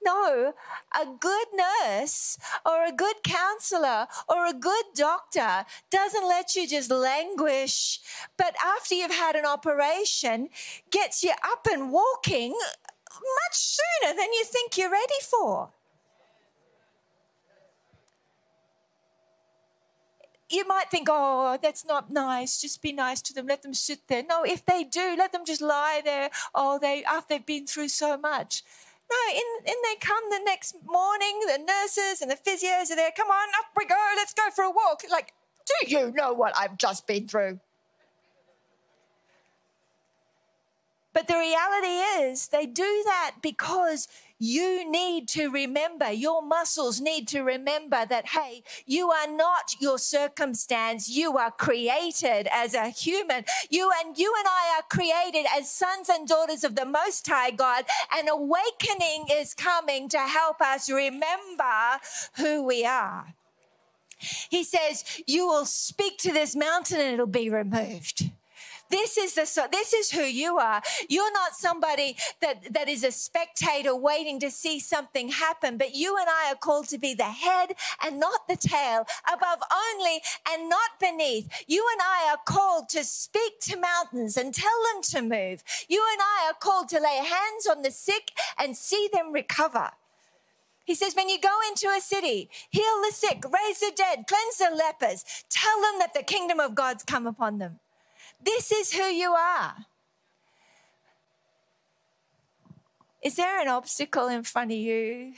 No, 0.03 0.53
a 0.99 1.05
good 1.19 1.47
nurse 1.53 2.37
or 2.65 2.85
a 2.85 2.91
good 2.91 3.17
counselor 3.23 4.07
or 4.27 4.47
a 4.47 4.53
good 4.53 4.85
doctor 4.95 5.65
doesn't 5.89 6.27
let 6.27 6.55
you 6.55 6.67
just 6.67 6.89
languish, 6.89 7.99
but 8.37 8.55
after 8.63 8.95
you've 8.95 9.11
had 9.11 9.35
an 9.35 9.45
operation, 9.45 10.49
gets 10.89 11.23
you 11.23 11.33
up 11.43 11.67
and 11.71 11.91
walking 11.91 12.51
much 12.51 13.53
sooner 13.53 14.15
than 14.15 14.33
you 14.33 14.43
think 14.45 14.77
you're 14.77 14.91
ready 14.91 15.21
for. 15.21 15.69
you 20.51 20.67
might 20.67 20.89
think, 20.91 21.07
oh, 21.09 21.57
that's 21.61 21.85
not 21.85 22.11
nice. 22.11 22.61
Just 22.61 22.81
be 22.81 22.91
nice 22.91 23.21
to 23.23 23.33
them. 23.33 23.47
Let 23.47 23.61
them 23.63 23.73
sit 23.73 24.07
there. 24.07 24.23
No, 24.27 24.43
if 24.43 24.65
they 24.65 24.83
do, 24.83 25.15
let 25.17 25.31
them 25.31 25.45
just 25.45 25.61
lie 25.61 26.01
there. 26.03 26.29
Oh, 26.53 26.77
they 26.79 27.03
after 27.05 27.35
they've 27.35 27.45
been 27.45 27.65
through 27.65 27.87
so 27.87 28.17
much. 28.17 28.63
No, 29.11 29.33
in, 29.33 29.73
in 29.73 29.75
they 29.83 29.95
come 29.99 30.23
the 30.29 30.41
next 30.45 30.75
morning. 30.85 31.41
The 31.45 31.57
nurses 31.57 32.21
and 32.21 32.31
the 32.31 32.35
physios 32.35 32.91
are 32.91 32.95
there. 32.95 33.11
Come 33.15 33.27
on, 33.27 33.49
up 33.59 33.65
we 33.75 33.85
go. 33.85 33.95
Let's 34.15 34.33
go 34.33 34.43
for 34.55 34.63
a 34.63 34.71
walk. 34.71 35.03
Like, 35.11 35.33
do 35.65 35.89
you 35.89 36.11
know 36.11 36.33
what 36.33 36.53
I've 36.57 36.77
just 36.77 37.07
been 37.07 37.27
through? 37.27 37.59
But 41.13 41.27
the 41.27 41.35
reality 41.35 42.23
is, 42.23 42.47
they 42.47 42.65
do 42.65 43.01
that 43.05 43.35
because 43.41 44.07
you 44.41 44.89
need 44.89 45.27
to 45.27 45.49
remember, 45.49 46.11
your 46.11 46.41
muscles 46.41 46.99
need 46.99 47.27
to 47.27 47.41
remember 47.41 48.07
that, 48.07 48.29
hey, 48.29 48.63
you 48.87 49.11
are 49.11 49.27
not 49.27 49.75
your 49.79 49.99
circumstance. 49.99 51.07
You 51.07 51.37
are 51.37 51.51
created 51.51 52.47
as 52.51 52.73
a 52.73 52.89
human. 52.89 53.45
You 53.69 53.91
and 54.03 54.17
you 54.17 54.33
and 54.35 54.47
I 54.47 54.77
are 54.79 54.83
created 54.89 55.47
as 55.55 55.69
sons 55.71 56.09
and 56.09 56.27
daughters 56.27 56.63
of 56.63 56.75
the 56.75 56.85
Most 56.85 57.27
High 57.27 57.51
God. 57.51 57.85
An 58.17 58.27
awakening 58.27 59.27
is 59.31 59.53
coming 59.53 60.09
to 60.09 60.17
help 60.17 60.59
us 60.59 60.89
remember 60.89 61.99
who 62.37 62.63
we 62.63 62.83
are. 62.83 63.35
He 64.49 64.63
says, 64.63 65.03
you 65.27 65.45
will 65.45 65.65
speak 65.65 66.17
to 66.19 66.33
this 66.33 66.55
mountain 66.55 66.99
and 66.99 67.13
it'll 67.13 67.27
be 67.27 67.51
removed. 67.51 68.31
This 68.91 69.17
is 69.17 69.33
the 69.35 69.67
this 69.71 69.93
is 69.93 70.11
who 70.11 70.23
you 70.23 70.57
are. 70.57 70.81
You're 71.09 71.31
not 71.33 71.55
somebody 71.55 72.17
that 72.41 72.73
that 72.73 72.89
is 72.89 73.03
a 73.03 73.11
spectator 73.11 73.95
waiting 73.95 74.39
to 74.41 74.51
see 74.51 74.79
something 74.79 75.29
happen, 75.29 75.77
but 75.77 75.95
you 75.95 76.17
and 76.17 76.27
I 76.29 76.51
are 76.51 76.55
called 76.55 76.89
to 76.89 76.97
be 76.97 77.13
the 77.13 77.23
head 77.23 77.73
and 78.03 78.19
not 78.19 78.47
the 78.47 78.57
tail, 78.57 79.05
above 79.31 79.59
only 79.73 80.21
and 80.49 80.69
not 80.69 80.91
beneath. 80.99 81.49
You 81.67 81.87
and 81.93 82.01
I 82.01 82.31
are 82.31 82.39
called 82.45 82.89
to 82.89 83.03
speak 83.03 83.59
to 83.61 83.77
mountains 83.79 84.37
and 84.37 84.53
tell 84.53 84.79
them 84.93 85.01
to 85.03 85.21
move. 85.21 85.63
You 85.87 86.03
and 86.11 86.21
I 86.21 86.49
are 86.49 86.59
called 86.59 86.89
to 86.89 86.99
lay 86.99 87.17
hands 87.17 87.67
on 87.69 87.81
the 87.81 87.91
sick 87.91 88.31
and 88.57 88.75
see 88.75 89.09
them 89.13 89.31
recover. 89.31 89.91
He 90.85 90.95
says, 90.95 91.15
when 91.15 91.29
you 91.29 91.39
go 91.39 91.57
into 91.69 91.87
a 91.87 92.01
city, 92.01 92.49
heal 92.69 93.01
the 93.05 93.13
sick, 93.13 93.43
raise 93.45 93.79
the 93.79 93.93
dead, 93.95 94.25
cleanse 94.27 94.57
the 94.57 94.75
lepers, 94.75 95.23
tell 95.49 95.81
them 95.81 95.99
that 95.99 96.13
the 96.13 96.23
kingdom 96.23 96.59
of 96.59 96.75
God's 96.75 97.03
come 97.03 97.27
upon 97.27 97.59
them. 97.59 97.79
This 98.43 98.71
is 98.71 98.93
who 98.93 99.03
you 99.03 99.31
are. 99.33 99.75
Is 103.21 103.35
there 103.35 103.61
an 103.61 103.67
obstacle 103.67 104.27
in 104.27 104.43
front 104.43 104.71
of 104.71 104.77
you 104.77 105.33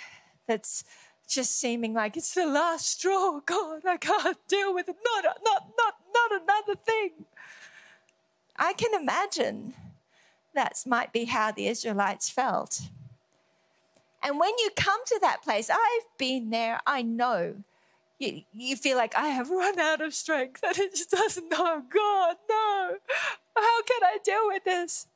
that's 0.47 0.85
just 1.27 1.59
seeming 1.59 1.93
like 1.93 2.15
it's 2.15 2.33
the 2.33 2.45
last 2.45 2.87
straw? 2.87 3.39
God, 3.45 3.85
I 3.85 3.97
can't 3.97 4.37
deal 4.47 4.73
with 4.73 4.87
it. 4.87 4.95
Not, 5.03 5.23
not, 5.43 5.67
not, 5.77 5.95
not 6.13 6.41
another 6.41 6.79
thing. 6.79 7.11
I 8.57 8.73
can 8.73 8.99
imagine 8.99 9.73
that 10.53 10.77
might 10.85 11.11
be 11.11 11.25
how 11.25 11.51
the 11.51 11.67
Israelites 11.67 12.29
felt. 12.29 12.81
And 14.21 14.39
when 14.39 14.51
you 14.59 14.69
come 14.77 15.03
to 15.07 15.19
that 15.21 15.41
place, 15.41 15.69
I've 15.69 16.17
been 16.17 16.51
there, 16.51 16.79
I 16.87 17.01
know 17.01 17.63
you, 18.19 18.43
you 18.54 18.76
feel 18.76 18.97
like 18.97 19.15
I 19.15 19.28
have 19.28 19.49
run 19.49 19.80
out 19.80 20.02
of 20.02 20.13
strength 20.13 20.63
and 20.63 20.78
it 20.78 20.95
just 20.95 21.12
doesn't 21.12 21.49
know, 21.49 21.58
oh, 21.60 21.84
God, 21.89 22.36
no, 22.49 22.97
how 23.56 23.82
can 23.84 24.04
I 24.04 24.17
deal 24.23 24.47
with 24.47 24.63
this? 24.63 25.08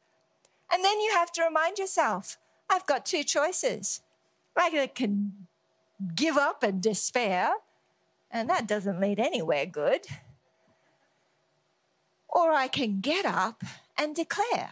And 0.72 0.84
then 0.84 1.00
you 1.00 1.12
have 1.14 1.32
to 1.34 1.44
remind 1.44 1.78
yourself, 1.78 2.38
I've 2.70 2.86
got 2.86 3.06
two 3.06 3.24
choices. 3.24 4.02
I 4.58 4.90
can 4.94 5.48
give 6.16 6.36
up 6.36 6.64
and 6.64 6.82
despair, 6.82 7.52
and 8.32 8.50
that 8.50 8.68
doesn't 8.68 9.00
lead 9.00 9.20
anywhere 9.20 9.66
good. 9.66 10.02
Or 12.28 12.52
I 12.52 12.68
can 12.68 13.00
get 13.00 13.26
up 13.26 13.64
and 13.98 14.16
declare. 14.16 14.70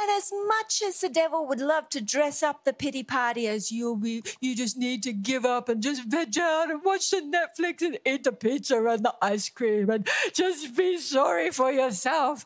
And 0.00 0.10
as 0.16 0.32
much 0.46 0.82
as 0.86 1.00
the 1.00 1.08
devil 1.08 1.46
would 1.46 1.60
love 1.60 1.88
to 1.90 2.00
dress 2.00 2.42
up 2.42 2.64
the 2.64 2.72
pity 2.72 3.02
party 3.02 3.48
as 3.48 3.72
you'll 3.72 3.96
be, 3.96 4.22
you 4.40 4.54
just 4.54 4.76
need 4.76 5.02
to 5.02 5.12
give 5.12 5.44
up 5.44 5.68
and 5.68 5.82
just 5.82 6.04
veg 6.04 6.38
out 6.38 6.70
and 6.70 6.84
watch 6.84 7.10
the 7.10 7.20
Netflix 7.20 7.82
and 7.82 7.98
eat 8.06 8.22
the 8.22 8.32
pizza 8.32 8.76
and 8.84 9.04
the 9.04 9.14
ice 9.20 9.48
cream 9.48 9.90
and 9.90 10.06
just 10.32 10.76
be 10.76 10.98
sorry 10.98 11.50
for 11.50 11.72
yourself. 11.72 12.44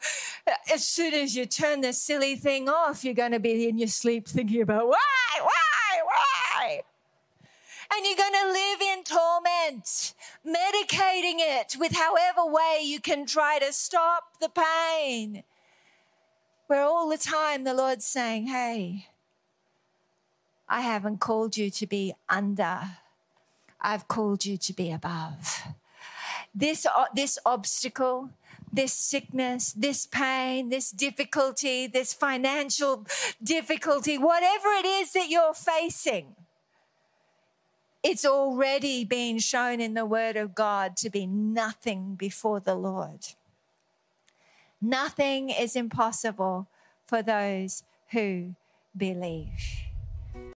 As 0.73 0.87
soon 0.87 1.13
as 1.13 1.37
you 1.37 1.45
turn 1.45 1.83
this 1.83 2.01
silly 2.01 2.37
thing 2.37 2.71
off, 2.71 3.05
you're 3.05 3.13
going 3.13 3.33
to 3.33 3.41
be 3.41 3.69
in 3.69 3.77
your 3.77 3.89
sleep 3.89 4.29
thinking 4.29 4.63
about 4.63 4.87
why, 4.89 5.41
why, 5.41 6.03
why? 6.05 6.83
and 7.95 8.07
you're 8.07 8.17
going 8.17 8.33
to 8.33 8.53
live 8.53 8.81
in 8.81 9.05
torment, 9.05 10.15
medicating 10.47 11.41
it 11.41 11.77
with 11.79 11.93
however 11.93 12.51
way 12.51 12.81
you 12.83 13.01
can 13.01 13.27
try 13.27 13.59
to 13.59 13.71
stop 13.71 14.25
the 14.41 14.49
pain. 14.49 15.43
Where 16.73 16.85
all 16.85 17.07
the 17.07 17.19
time 17.19 17.65
the 17.65 17.75
Lord's 17.75 18.07
saying, 18.07 18.47
Hey, 18.47 19.09
I 20.67 20.81
haven't 20.81 21.21
called 21.21 21.55
you 21.55 21.69
to 21.69 21.87
be 21.87 22.15
under, 22.31 22.81
I've 23.79 24.09
called 24.09 24.47
you 24.47 24.57
to 24.57 24.73
be 24.73 24.91
above. 24.91 25.65
This, 26.55 26.87
uh, 26.87 27.05
this 27.15 27.39
obstacle, 27.45 28.31
this 28.73 28.95
sickness, 28.95 29.75
this 29.75 30.07
pain, 30.07 30.71
this 30.71 30.91
difficulty, 30.91 31.89
this 31.89 32.15
financial 32.15 33.05
difficulty, 33.43 34.17
whatever 34.17 34.69
it 34.69 34.87
is 34.87 35.13
that 35.13 35.29
you're 35.29 35.53
facing, 35.53 36.35
it's 38.03 38.25
already 38.25 39.05
been 39.05 39.41
shown 39.41 39.79
in 39.79 39.93
the 39.93 40.07
Word 40.07 40.39
of 40.39 40.55
God 40.55 40.97
to 40.97 41.11
be 41.11 41.27
nothing 41.27 42.15
before 42.15 42.61
the 42.61 42.75
Lord. 42.75 43.27
Nothing 44.85 45.51
is 45.51 45.77
impossible 45.77 46.67
for 47.07 47.23
those 47.23 47.85
who 48.11 48.57
believe. 48.97 49.92